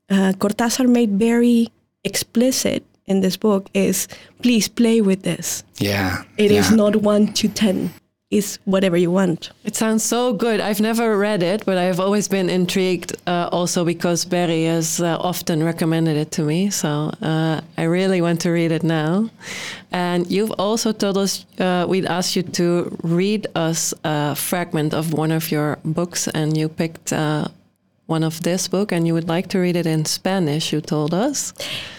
[0.09, 1.69] uh, Cortázar made very
[2.03, 4.07] explicit in this book is,
[4.41, 5.63] please play with this.
[5.77, 6.75] yeah, It is yeah.
[6.77, 7.91] not one to ten.
[8.31, 9.51] It's whatever you want.
[9.63, 10.59] It sounds so good.
[10.59, 15.17] I've never read it, but I've always been intrigued uh, also because Barry has uh,
[15.19, 16.71] often recommended it to me.
[16.71, 19.29] So uh, I really want to read it now.
[19.91, 25.13] And you've also told us uh, we'd ask you to read us a fragment of
[25.13, 27.47] one of your books, and you picked uh,
[28.07, 31.13] one of this book, and you would like to read it in Spanish, you told
[31.13, 31.53] us.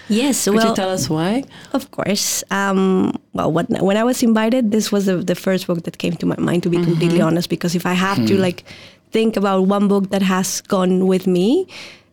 [0.08, 1.44] Yes, Could well, you tell us why?
[1.72, 2.44] Of course.
[2.50, 6.14] Um, well, what, when I was invited, this was the, the first book that came
[6.14, 6.62] to my mind.
[6.62, 8.64] To be completely honest, because if I have to like
[9.10, 11.66] think about one book that has gone with me,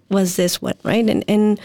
[0.10, 1.08] was this one, right?
[1.08, 1.60] And and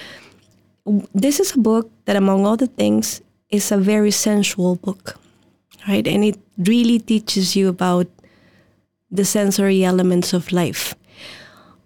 [1.14, 5.19] this is a book that, among other things, is a very sensual book,
[5.87, 6.07] right?
[6.07, 8.07] And it really teaches you about
[9.11, 10.95] the sensory elements of life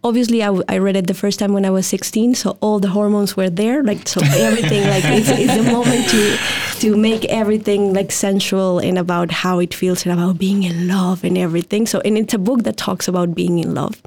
[0.05, 2.79] obviously I, w- I read it the first time when I was 16, so all
[2.79, 6.39] the hormones were there, like so everything like it's, it's the moment to
[6.81, 11.23] to make everything like sensual and about how it feels and about being in love
[11.25, 11.87] and everything.
[11.87, 14.03] So and it's a book that talks about being in love,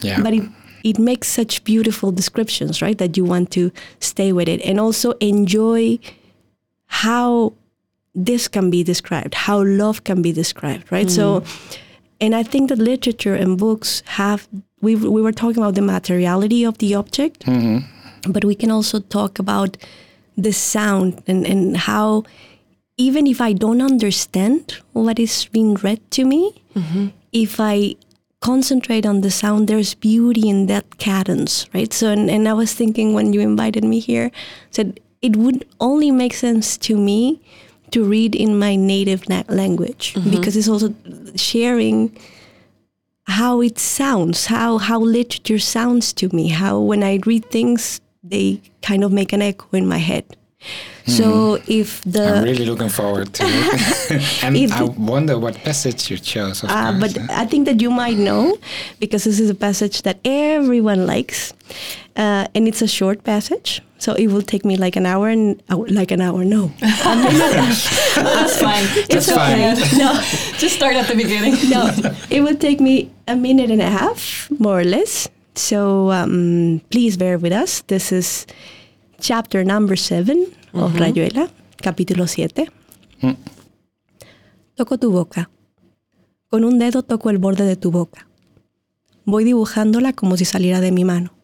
[0.00, 0.20] yeah.
[0.22, 0.48] but it
[0.84, 2.98] it makes such beautiful descriptions, right?
[2.98, 3.70] That you want to
[4.00, 5.98] stay with it and also enjoy
[6.86, 7.52] how
[8.14, 11.06] this can be described, how love can be described, right?
[11.06, 11.10] Mm.
[11.10, 11.44] So,
[12.20, 14.48] and I think that literature and books have,
[14.80, 18.30] we, we were talking about the materiality of the object, mm-hmm.
[18.30, 19.76] but we can also talk about
[20.36, 22.24] the sound and, and how,
[22.96, 27.08] even if I don't understand what is being read to me, mm-hmm.
[27.32, 27.96] if I
[28.40, 31.92] concentrate on the sound, there's beauty in that cadence, right?
[31.92, 34.30] So, and, and I was thinking when you invited me here,
[34.70, 37.40] said it would only make sense to me
[37.90, 40.30] to read in my native na- language mm-hmm.
[40.30, 40.94] because it's also
[41.34, 42.16] sharing
[43.28, 48.60] how it sounds, how how literature sounds to me, how when I read things they
[48.82, 50.37] kind of make an echo in my head.
[51.06, 54.42] So if the I'm really looking forward to it.
[54.44, 57.14] and I the- wonder what passage you chose, of Uh, course.
[57.14, 58.58] but I think that you might know
[59.00, 61.54] because this is a passage that everyone likes,
[62.16, 63.80] uh, and it's a short passage.
[63.98, 66.44] So it will take me like an hour and oh, like an hour.
[66.44, 68.84] No, That's fine.
[68.96, 69.60] it's That's fine.
[69.78, 69.96] okay.
[69.98, 70.12] No,
[70.58, 71.54] Just start at the beginning.
[71.70, 71.90] no,
[72.30, 75.28] it will take me a minute and a half, more or less.
[75.54, 77.82] So um, please bear with us.
[77.88, 78.46] This is
[79.20, 82.70] chapter number seven of Rayuela, capítulo siete.
[84.74, 85.50] Toco tu boca.
[86.48, 88.28] Con un dedo toco el borde de tu boca.
[89.24, 91.34] Voy dibujándola como si saliera de mi mano.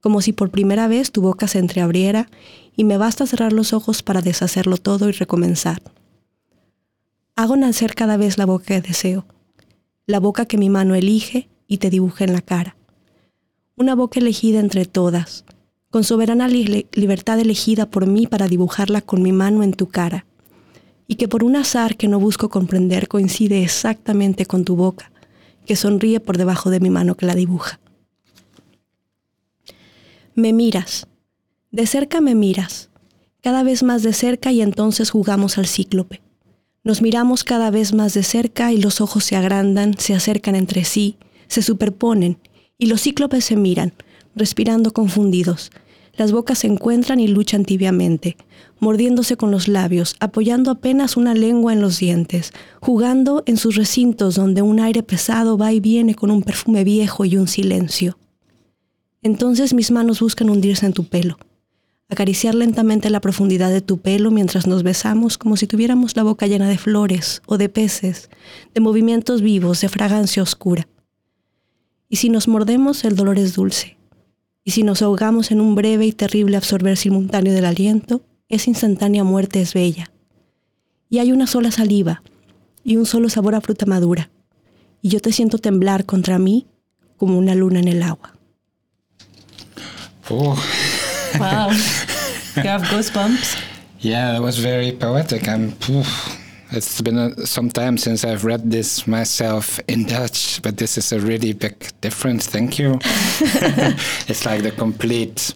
[0.00, 2.28] Como si por primera vez tu boca se entreabriera
[2.76, 5.80] y me basta cerrar los ojos para deshacerlo todo y recomenzar.
[7.36, 9.26] Hago nacer cada vez la boca que deseo,
[10.06, 12.76] la boca que mi mano elige y te dibuja en la cara.
[13.76, 15.44] Una boca elegida entre todas,
[15.94, 20.26] con soberana li- libertad elegida por mí para dibujarla con mi mano en tu cara,
[21.06, 25.12] y que por un azar que no busco comprender coincide exactamente con tu boca,
[25.64, 27.78] que sonríe por debajo de mi mano que la dibuja.
[30.34, 31.06] Me miras,
[31.70, 32.90] de cerca me miras,
[33.40, 36.22] cada vez más de cerca y entonces jugamos al cíclope.
[36.82, 40.82] Nos miramos cada vez más de cerca y los ojos se agrandan, se acercan entre
[40.84, 42.38] sí, se superponen
[42.78, 43.92] y los cíclopes se miran,
[44.34, 45.70] respirando confundidos.
[46.16, 48.36] Las bocas se encuentran y luchan tibiamente,
[48.78, 54.36] mordiéndose con los labios, apoyando apenas una lengua en los dientes, jugando en sus recintos
[54.36, 58.16] donde un aire pesado va y viene con un perfume viejo y un silencio.
[59.22, 61.38] Entonces mis manos buscan hundirse en tu pelo,
[62.08, 66.46] acariciar lentamente la profundidad de tu pelo mientras nos besamos como si tuviéramos la boca
[66.46, 68.28] llena de flores o de peces,
[68.72, 70.86] de movimientos vivos, de fragancia oscura.
[72.08, 73.93] Y si nos mordemos, el dolor es dulce.
[74.64, 79.22] Y si nos ahogamos en un breve y terrible absorber simultáneo del aliento, esa instantánea
[79.24, 80.10] muerte es bella.
[81.10, 82.22] Y hay una sola saliva
[82.82, 84.30] y un solo sabor a fruta madura.
[85.02, 86.66] Y yo te siento temblar contra mí
[87.18, 88.34] como una luna en el agua.
[90.30, 90.56] Oh,
[91.38, 91.70] Wow.
[92.56, 93.56] you have goosebumps.
[94.00, 95.48] yeah, that was very poetic.
[95.48, 95.72] I'm.
[95.72, 96.02] phew.
[96.76, 101.12] It's been a, some time since I've read this myself in Dutch, but this is
[101.12, 102.48] a really big difference.
[102.48, 102.98] Thank you.
[104.26, 105.54] it's like the complete.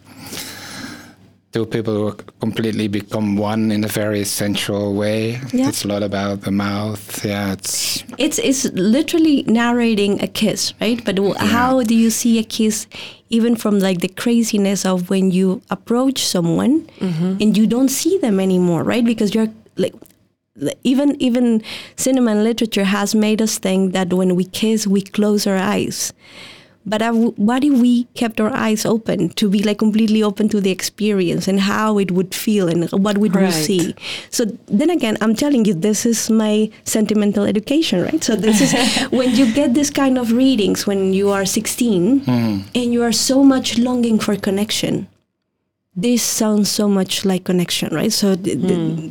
[1.50, 5.40] Two people who completely become one in a very sensual way.
[5.52, 5.68] Yeah.
[5.68, 7.24] It's a lot about the mouth.
[7.24, 11.02] Yeah, it's It's it's literally narrating a kiss, right?
[11.02, 12.86] But w how do you see a kiss,
[13.30, 17.40] even from like the craziness of when you approach someone mm-hmm.
[17.40, 19.04] and you don't see them anymore, right?
[19.04, 19.94] Because you're like,
[20.84, 21.62] even even
[21.96, 26.12] cinema and literature has made us think that when we kiss, we close our eyes.
[26.86, 30.58] But w- what if we kept our eyes open to be like completely open to
[30.60, 33.52] the experience and how it would feel and what would we Right.
[33.52, 33.94] see?
[34.30, 38.24] So then again, I'm telling you, this is my sentimental education, right?
[38.24, 38.72] So this is
[39.12, 42.58] when you get this kind of readings when you are 16 hmm.
[42.74, 45.08] and you are so much longing for connection.
[45.94, 48.12] This sounds so much like connection, right?
[48.12, 49.08] So, th- th- hmm.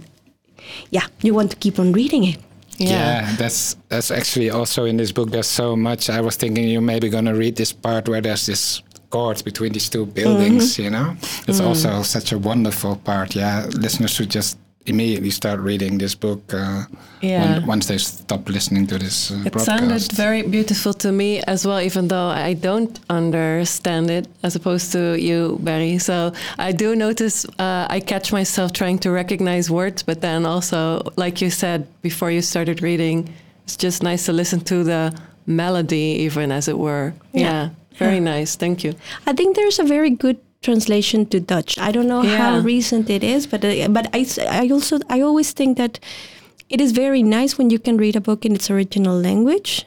[0.92, 2.38] Yeah, you want to keep on reading it.
[2.78, 3.36] Yeah.
[3.38, 5.32] that's that's actually also in this book.
[5.32, 6.10] There's so much.
[6.10, 9.90] I was thinking you're maybe gonna read this part where there's this chord between these
[9.90, 10.74] two buildings.
[10.74, 10.84] Mm-hmm.
[10.84, 11.16] You know,
[11.48, 11.66] it's mm.
[11.66, 13.36] also such a wonderful part.
[13.36, 16.54] Yeah, listeners should just immediately start reading this book.
[16.54, 16.86] Uh,
[17.22, 17.42] Yeah.
[17.60, 19.66] when- once they stop listening to this uh, It broadcast.
[19.66, 24.92] sounded very beautiful to me as well, even though I don't understand it as opposed
[24.94, 25.98] to you, Barry.
[26.00, 31.02] So I do notice uh, I catch myself trying to recognize words, but then also,
[31.18, 33.30] like you said before you started reading,
[33.66, 35.12] it's just nice to listen to the
[35.46, 37.14] melody, even as it were.
[37.34, 37.42] Yeah.
[37.42, 37.70] Yeah,
[38.00, 38.56] very nice.
[38.58, 38.94] Thank you.
[39.26, 41.78] I think there's a very good translation to Dutch.
[41.78, 45.52] I don't know how recent it is, but uh, but I, I also I always
[45.52, 46.00] think that
[46.70, 49.86] it is very nice when you can read a book in its original language.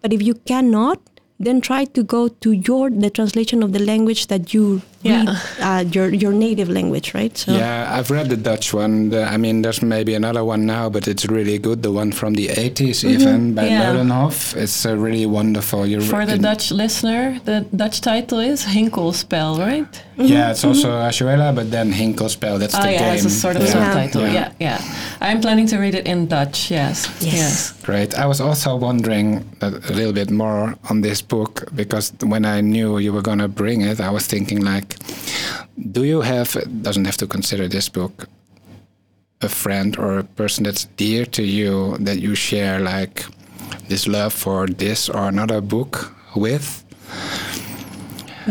[0.00, 1.00] But if you cannot,
[1.38, 5.24] then try to go to your the translation of the language that you Yeah.
[5.24, 7.36] read, uh, your your native language, right?
[7.36, 9.10] So Yeah, I've read the Dutch one.
[9.10, 11.82] The, I mean, there's maybe another one now, but it's really good.
[11.82, 13.82] The one from the 80s, even by Yeah.
[13.94, 14.54] Meulenhoff.
[14.56, 15.86] It's uh, really wonderful.
[15.86, 20.02] You For the Dutch listener, the Dutch title is Hinkelspel, right?
[20.16, 22.58] Yeah, it's also Rayuela, but then Hinkelspel.
[22.58, 23.14] That's Oh the yeah, game.
[23.14, 23.72] it's a sort of yeah.
[23.72, 24.22] subtitle.
[24.28, 24.52] Yeah.
[24.60, 24.78] Yeah.
[24.80, 24.80] yeah,
[25.22, 26.70] I'm planning to read it in Dutch.
[26.70, 27.72] Yes, Yes.
[27.82, 28.12] Great.
[28.14, 32.60] I was also wondering a, a little bit more on this book because when I
[32.60, 34.89] knew you were going to bring it, I was thinking like,
[35.92, 36.56] do you have?
[36.82, 38.28] Doesn't have to consider this book
[39.42, 43.24] a friend or a person that's dear to you that you share like
[43.88, 46.84] this love for this or another book with?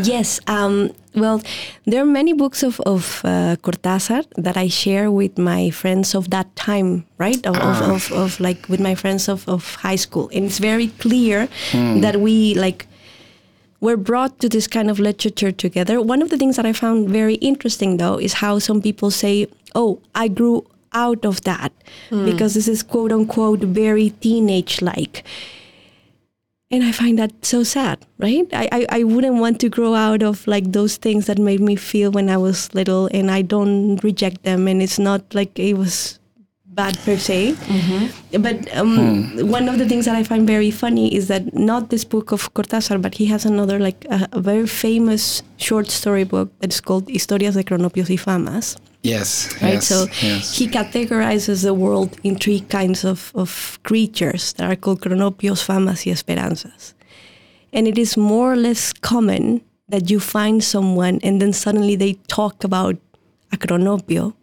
[0.04, 0.40] Yes.
[0.48, 1.42] Um, well,
[1.86, 6.30] there are many books of, of uh, Cortázar that I share with my friends of
[6.30, 7.46] that time, right?
[7.46, 10.30] Of, of, of, of like with my friends of, of high school.
[10.34, 12.86] And it's very clear that we like
[13.82, 16.02] were brought to this kind of literature together.
[16.02, 19.48] One of the things that I found very interesting though is how some people say,
[19.76, 21.72] oh, I grew out of that
[22.10, 22.26] hmm.
[22.26, 25.24] because this is quote unquote very teenage like.
[26.72, 28.48] And I find that so sad, right?
[28.54, 31.76] I, I, I wouldn't want to grow out of like those things that made me
[31.76, 34.68] feel when I was little, and I don't reject them.
[34.68, 36.20] And it's not like it was
[36.80, 37.40] bad per se.
[38.48, 38.92] But um,
[39.58, 42.54] one of the things that I find very funny is that not this book of
[42.54, 45.24] Cortázar, but he has another like a, a very famous
[45.58, 49.50] short story book that is called Historias de Cronopios y Famas Yes.
[49.62, 49.76] right?
[49.76, 50.58] Yes, so yes.
[50.58, 56.06] he categorizes the world in three kinds of, of creatures that are called cronopios, famas,
[56.06, 56.94] y esperanzas.
[57.72, 62.14] And it is more or less common that you find someone and then suddenly they
[62.28, 62.98] talk about
[63.54, 64.34] a cronopio.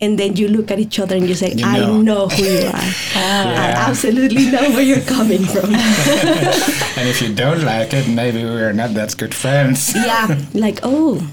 [0.00, 2.02] And then you look at each other and you say, You I know.
[2.02, 2.72] know who you are.
[3.14, 5.72] I absolutely know where you're coming from.
[6.98, 9.94] and if you don't like it, maybe we're not that good friends.
[9.94, 10.36] yeah.
[10.52, 11.26] Like, oh,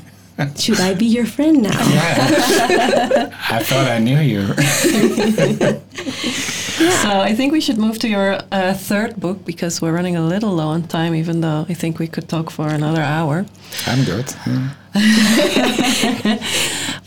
[0.57, 1.71] should I be your friend now?
[1.91, 3.29] Yeah.
[3.49, 4.45] I thought I knew you.
[7.01, 10.21] So I think we should move to your uh, third book because we're running a
[10.25, 13.45] little low on time, even though I think we could talk for another hour.
[13.87, 14.33] I'm good.
[14.47, 14.69] Yeah.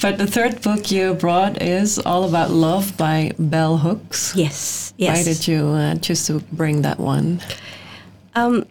[0.05, 4.37] But the third book you brought is All About Love by Bell Hooks.
[4.37, 4.93] Yes.
[4.99, 5.17] Yes.
[5.17, 7.41] Why did you uh, choose to bring that one?
[8.35, 8.67] Um,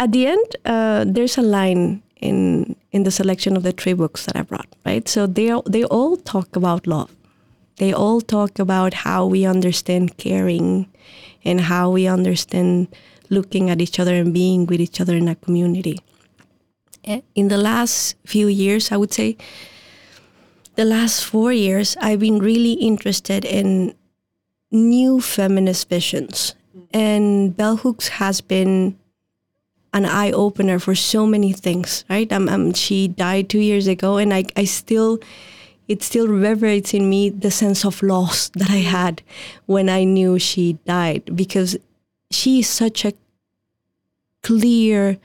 [0.00, 4.26] at the end, uh, there's a line in in the selection of the three books
[4.26, 4.66] that I brought.
[4.84, 7.14] Right, so they all, they all talk about love.
[7.76, 10.88] They all talk about how we understand caring,
[11.44, 12.88] and how we understand
[13.30, 16.00] looking at each other and being with each other in a community.
[17.04, 19.36] Eh, In the last few years, I would say
[20.74, 23.94] the last four years, I've been really interested in
[24.70, 26.54] new feminist visions.
[26.92, 28.98] And Bell Hooks has been
[29.92, 32.32] an eye opener for so many things, right?
[32.32, 35.18] Um, um, she died two years ago, and I, I still,
[35.88, 39.22] it still reverberates in me the sense of loss that I had
[39.66, 41.76] when I knew she died because
[42.30, 43.12] she is such a
[44.42, 45.18] clear,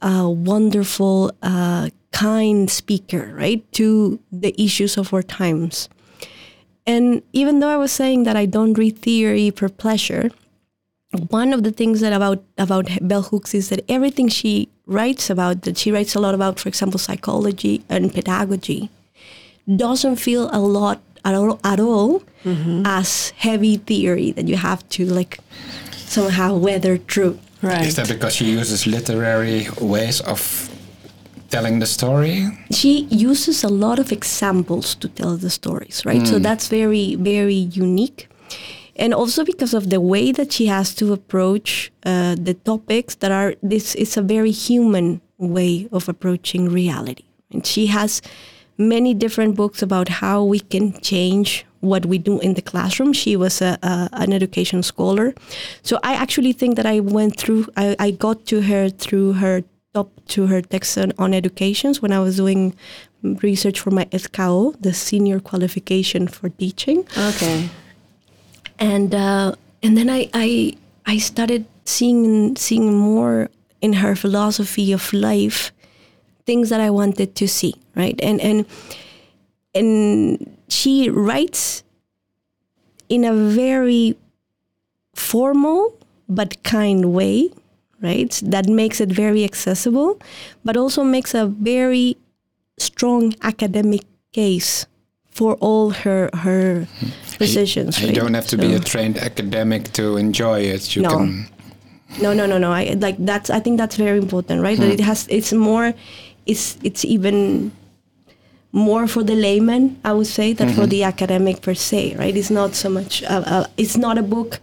[0.00, 5.88] uh, wonderful, uh, kind speaker, right, to the issues of our times.
[6.86, 10.30] And even though I was saying that I don't read theory for pleasure,
[11.28, 15.62] one of the things that about about Bell Hooks is that everything she writes about,
[15.62, 18.90] that she writes a lot about, for example, psychology and pedagogy,
[19.76, 22.82] doesn't feel a lot at all, at all mm-hmm.
[22.84, 25.38] as heavy theory that you have to like
[25.90, 27.38] somehow weather through.
[27.60, 27.86] Right.
[27.86, 30.68] Is that because she uses literary ways of
[31.52, 32.48] telling the story?
[32.70, 36.22] She uses a lot of examples to tell the stories, right?
[36.22, 36.26] Mm.
[36.26, 38.28] So that's very, very unique.
[38.96, 43.30] And also because of the way that she has to approach uh, the topics that
[43.30, 47.24] are, this is a very human way of approaching reality.
[47.52, 48.22] And she has
[48.78, 53.12] many different books about how we can change what we do in the classroom.
[53.12, 55.34] She was a, a, an education scholar.
[55.82, 59.62] So I actually think that I went through, I, I got to her through her
[59.94, 62.74] top to her text on, on educations when I was doing
[63.22, 67.06] research for my SKO, the senior qualification for teaching.
[67.16, 67.68] Okay.
[68.78, 70.74] And uh, and then I, I
[71.06, 75.72] I started seeing seeing more in her philosophy of life
[76.46, 78.18] things that I wanted to see, right?
[78.22, 78.66] And and
[79.74, 81.84] and she writes
[83.08, 84.16] in a very
[85.14, 87.50] formal but kind way,
[88.02, 88.40] right?
[88.44, 90.20] That makes it very accessible,
[90.64, 92.16] but also makes a very
[92.78, 94.86] strong academic case
[95.30, 96.86] for all her her
[97.38, 98.00] positions.
[98.00, 98.14] You, right?
[98.14, 98.62] don't have to so.
[98.62, 100.94] be a trained academic to enjoy it.
[100.94, 101.10] You no.
[101.10, 101.48] can.
[102.20, 102.72] No, no, no, no.
[102.72, 103.48] I like that's.
[103.48, 104.76] I think that's very important, right?
[104.76, 104.84] Hmm.
[104.84, 105.26] That it has.
[105.30, 105.94] It's more.
[106.44, 107.72] It's it's even
[108.72, 110.80] more for the layman, I would say, than mm-hmm.
[110.80, 112.34] for the academic per se, right?
[112.36, 113.22] It's not so much.
[113.22, 114.60] Uh, uh, it's not a book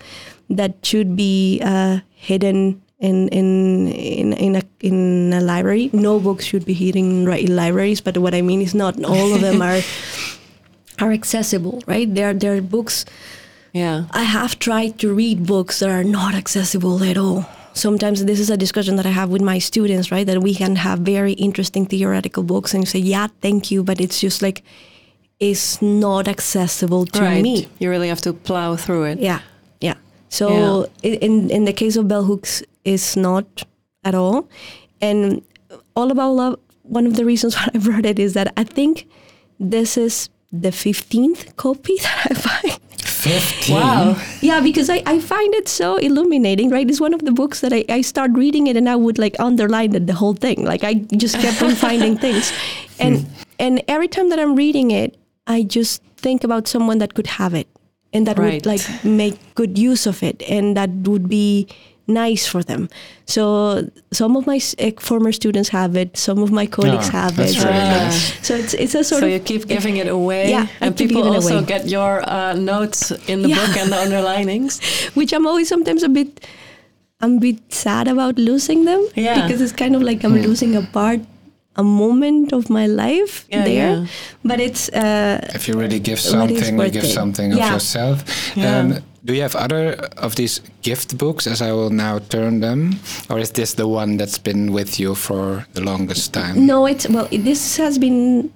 [0.49, 5.89] that should be uh, hidden in in in in a in a library.
[5.93, 8.01] No books should be hidden in libraries.
[8.01, 9.81] But what I mean is not all of them are
[10.99, 12.13] are accessible, right?
[12.13, 13.05] There there are books.
[13.73, 17.45] Yeah, I have tried to read books that are not accessible at all
[17.79, 20.25] sometimes this is a discussion that I have with my students, right?
[20.25, 24.19] That we can have very interesting theoretical books and say, yeah, thank you, but it's
[24.19, 24.63] just like,
[25.39, 27.41] it's not accessible to right.
[27.41, 27.67] me.
[27.79, 29.19] You really have to plow through it.
[29.19, 29.39] Yeah.
[30.29, 31.11] So yeah.
[31.21, 33.63] in in the case of bell hooks, it's not
[34.03, 34.47] at all.
[35.01, 35.41] And
[35.95, 36.59] all about love.
[36.83, 39.07] One of the reasons why I brought it is that I think
[39.59, 42.79] this is the fifteenth copy that I find.
[43.19, 43.75] 15.
[43.75, 44.21] Wow.
[44.41, 46.89] Yeah, because I, I find it so illuminating, right?
[46.89, 49.37] It's one of the books that I, I start reading it and I would like
[49.39, 50.63] underline the, the whole thing.
[50.63, 52.53] Like I just kept on finding things.
[52.97, 53.33] And hmm.
[53.59, 55.17] and every time that I'm reading it,
[55.47, 57.67] I just think about someone that could have it
[58.13, 58.53] and that right.
[58.53, 61.67] would like make good use of it and that would be
[62.09, 62.89] nice for them.
[63.25, 67.39] So some of my uh, former students have it, some of my colleagues oh, have
[67.39, 67.55] it.
[67.55, 68.45] Really nice.
[68.45, 71.23] So it's it's a sort so of you keep giving it away, yeah, and people
[71.23, 73.65] also get your uh, notes in the yeah.
[73.65, 74.81] book and the underlinings,
[75.15, 76.45] which I'm always sometimes a bit.
[77.21, 79.43] I'm a bit sad about losing them yeah.
[79.43, 80.47] because it's kind of like I'm hmm.
[80.47, 81.19] losing a part
[81.79, 83.91] a moment of my life yeah, there.
[83.95, 84.05] Yeah.
[84.43, 87.13] But it's uh, if you really give something, you give it.
[87.13, 87.67] something yeah.
[87.67, 88.17] of yourself.
[88.57, 92.99] Um, do you have other of these gift books, as I will now turn them,
[93.29, 96.65] or is this the one that's been with you for the longest time?
[96.65, 97.27] No, it's well.
[97.31, 98.51] This has been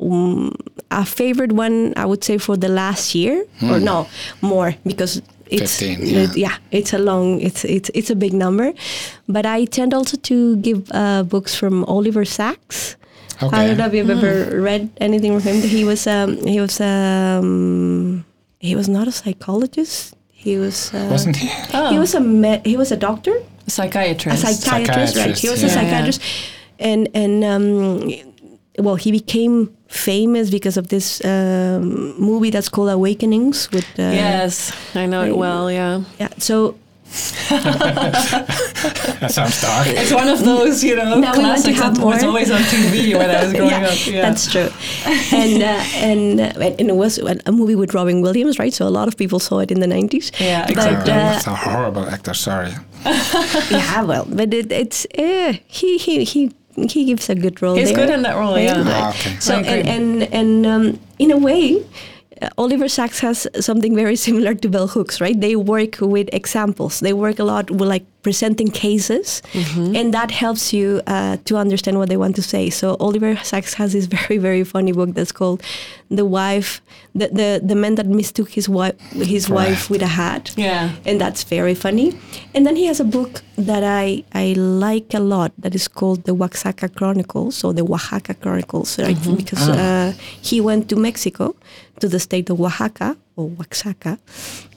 [0.00, 0.54] um,
[0.90, 3.70] a favorite one, I would say, for the last year, hmm.
[3.70, 4.06] or no,
[4.40, 6.18] more because it's 15, yeah.
[6.18, 6.56] It, yeah.
[6.70, 8.72] it's a long it's it's it's a big number
[9.28, 12.96] but i tend also to give uh, books from oliver sacks
[13.42, 13.56] okay.
[13.56, 14.22] i don't know if you've mm.
[14.22, 18.24] ever read anything from him he was um, he was um,
[18.58, 20.14] he was not a psychologist.
[20.28, 21.50] He was uh, wasn't he?
[21.74, 21.90] Oh.
[21.90, 23.34] He was a me- he was a doctor,
[23.66, 25.38] a psychiatrist, a psychiatrist, psychiatrist right?
[25.38, 25.68] He was yeah.
[25.68, 26.22] a psychiatrist,
[26.78, 28.12] and and um,
[28.78, 33.70] well, he became famous because of this um, movie that's called Awakenings.
[33.72, 35.70] With uh, yes, I know it well.
[35.70, 36.28] Yeah, yeah.
[36.38, 36.76] So
[37.48, 39.86] that sounds dark.
[39.88, 43.44] It's one of those, you know, now classics that was always on TV when I
[43.44, 44.06] was growing yeah, up.
[44.06, 44.68] Yeah, that's true.
[45.32, 48.74] And uh, and uh, and it was a movie with Robin Williams, right?
[48.74, 50.30] So a lot of people saw it in the nineties.
[50.38, 51.12] Yeah, exactly.
[51.12, 52.34] But, uh, it's a horrible actor.
[52.34, 52.74] Sorry.
[53.70, 56.52] yeah, well, but it, it's uh, he he he
[56.86, 57.76] he gives a good role.
[57.76, 58.82] He's there, good in that role, yeah.
[58.86, 59.36] Ah, okay.
[59.40, 61.84] So and and and um, in a way,
[62.42, 65.38] uh, Oliver Sacks has something very similar to Bell Hooks, right?
[65.40, 67.00] They work with examples.
[67.00, 69.96] They work a lot with like presenting cases, Mm-hmm.
[69.96, 72.68] and that helps you uh, to understand what they want to say.
[72.70, 75.62] So Oliver Sacks has this very very funny book that's called
[76.10, 76.80] "The Wife,"
[77.14, 80.90] the the, the man that mistook his wife his wife with a hat Yeah.
[81.06, 82.08] and that's very funny.
[82.54, 86.24] And then he has a book that I I like a lot that is called
[86.24, 89.16] the Oaxaca Chronicles or the Oaxaca Chronicles, right?
[89.36, 90.12] Because uh,
[90.42, 91.54] he went to Mexico,
[92.00, 94.18] to the state of Oaxaca or Oaxaca,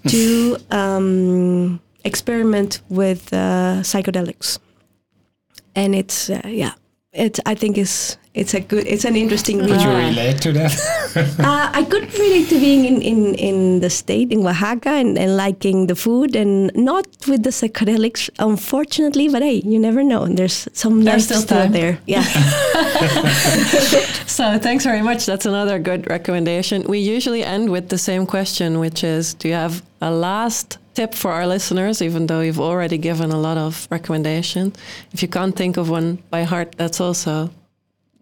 [0.07, 4.59] to um, experiment with uh, psychedelics,
[5.75, 6.73] and it's uh, yeah.
[7.13, 9.69] It's, I think it's it's a good it's an interesting read.
[9.69, 10.07] Could you Ah.
[10.09, 10.73] relate to that?
[11.39, 15.35] Uh, I could relate to being in, in, in the state, in Oaxaca, and, and
[15.35, 20.23] liking the food, and not with the psychedelics, unfortunately, but hey, you never know.
[20.23, 21.99] And there's some There's nice still still there.
[22.05, 22.23] Yeah.
[24.27, 25.25] So thanks very much.
[25.25, 26.83] That's another good recommendation.
[26.87, 31.13] We usually end with the same question, which is do you have a last tip
[31.13, 34.77] for our listeners, even though you've already given a lot of recommendations?
[35.11, 37.49] If you can't think of one by heart, that's also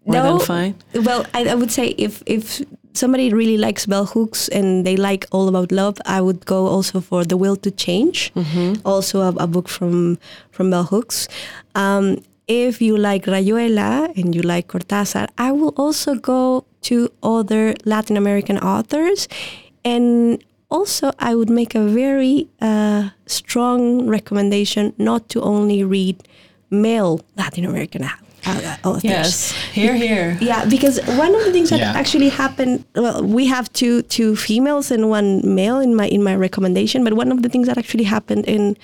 [0.04, 0.74] more than fine.
[0.94, 5.24] Well, I, I would say if if somebody really likes bell hooks and they like
[5.30, 8.32] all about love, I would go also for The Will to Change,
[8.84, 10.18] also a, a book from
[10.50, 11.28] from bell hooks.
[11.74, 17.74] Um, if you like Rayuela and you like Cortázar, I will also go to other
[17.84, 19.28] Latin American authors,
[19.84, 26.16] and also I would make a very uh, strong recommendation not to only read
[26.70, 28.02] male Latin American
[28.46, 29.04] uh, authors.
[29.04, 30.36] Yes, here, here.
[30.40, 31.92] Yeah, because one of the things that Yeah.
[32.00, 32.84] actually happened.
[32.94, 37.04] Well, we have two two females and one male in my in my recommendation.
[37.04, 38.76] But one of the things that actually happened in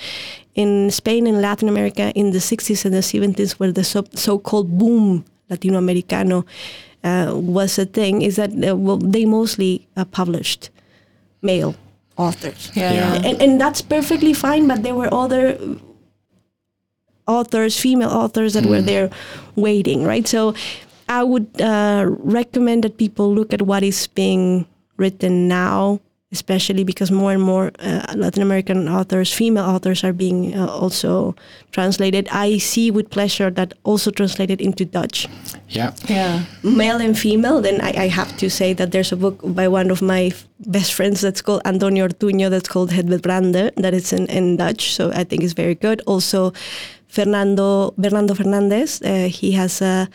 [0.55, 4.79] in Spain and Latin America in the 60s and the 70s, where the so, so-called
[4.79, 6.45] boom Latinoamericano
[7.05, 10.71] uh, was a thing, is that uh, well, they mostly uh, published
[11.43, 11.75] male
[12.17, 12.71] authors.
[12.75, 13.15] Yeah, Yeah.
[13.15, 13.29] yeah.
[13.29, 15.59] And, and that's perfectly fine, but there were other
[17.27, 19.11] authors, female authors that were there
[19.57, 20.27] waiting, right?
[20.27, 20.55] So
[21.09, 24.67] I would uh, recommend that people look at what is being
[24.97, 26.01] written now,
[26.33, 31.37] especially because more and more uh, Latin American authors, female authors, are being uh, also
[31.71, 32.29] translated.
[32.33, 35.29] I see with pleasure that also translated into Dutch
[35.69, 35.93] yeah.
[36.09, 36.45] Yeah.
[36.63, 39.91] male and female, then I, I have to say that there's a book by one
[39.91, 44.13] of my f- best friends that's called Antonio Ortuño that's called Het Brande that is
[44.13, 46.03] in, in Dutch, so I think it's very good.
[46.07, 46.53] Also,
[47.09, 50.09] Fernando Fernando Fernandez, uh, he has a,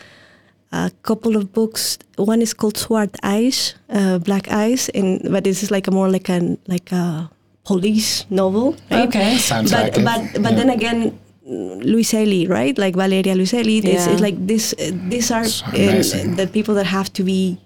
[0.72, 1.98] a couple of books.
[2.18, 6.10] One is called Zwart ijs, uh, Black Eyes, and but this is like a more
[6.10, 7.30] like a like a
[7.64, 9.08] police novel, right?
[9.08, 9.38] Okay.
[9.38, 10.06] Sounds but like it.
[10.06, 10.58] but but Yeah.
[10.60, 12.78] then again Luiselli, right?
[12.78, 13.78] Like Valeria Luiselli.
[13.84, 14.12] It's, Yeah.
[14.14, 14.74] it's like this.
[14.80, 17.58] Uh, these are So uh, the people that have to be.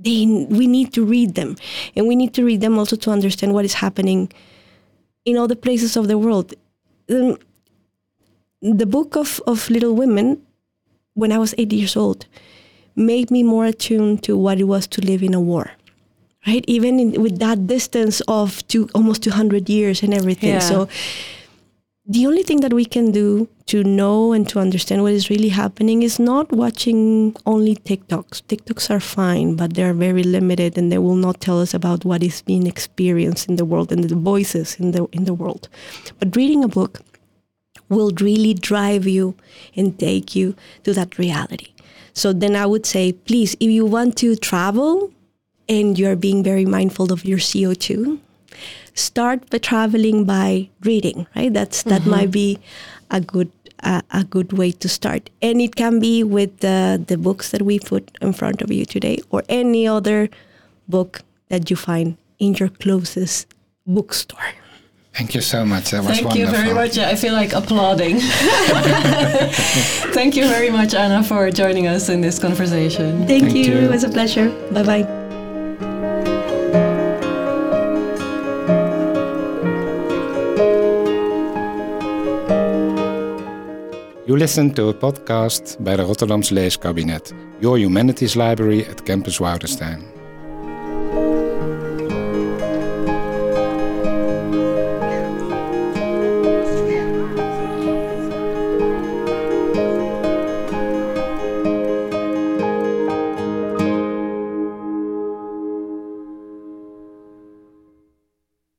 [0.00, 1.56] They we need to read them,
[1.96, 4.30] and we need to read them also to understand what is happening
[5.24, 6.54] in other places of the world.
[7.10, 7.36] Um,
[8.62, 10.42] the book of of Little Women,
[11.14, 12.26] when I was eight years old,
[12.94, 15.72] made me more attuned to what it was to live in a war.
[16.46, 20.50] Right, even in, with that distance of two, almost two hundred years and everything.
[20.50, 20.60] Yeah.
[20.60, 20.88] So
[22.06, 25.50] the only thing that we can do to know and to understand what is really
[25.50, 28.42] happening is not watching only TikToks.
[28.44, 32.22] TikToks are fine, but they're very limited and they will not tell us about what
[32.22, 35.68] is being experienced in the world and the voices in the in the world.
[36.18, 37.00] But reading a book
[37.88, 39.34] will really drive you
[39.76, 41.72] and take you to that reality.
[42.12, 45.12] So then I would say, please, if you want to travel
[45.68, 48.18] and you're being very mindful of your CO2,
[48.94, 51.52] start by traveling by reading right?
[51.52, 52.58] That's that might be
[53.10, 53.52] a good
[53.84, 55.30] uh, a good way to start.
[55.40, 58.84] And it can be with the the books that we put in front of you
[58.84, 60.28] today or any other
[60.88, 63.46] book that you find in your closest
[63.86, 64.52] bookstore
[65.18, 65.90] Thank you so much.
[65.90, 66.56] That was Thank wonderful.
[66.56, 66.96] you very much.
[66.96, 68.20] I feel like applauding.
[70.14, 73.26] Thank you very much, Ana, for joining us in this conversation.
[73.26, 73.64] thank, Thank you.
[73.72, 73.78] you.
[73.78, 75.04] it was a pleasure bye bye
[84.26, 90.17] You listened to a podcast bij de Rotterdamse Leeskabinet, Your Humanities Library at Campus Woudestein.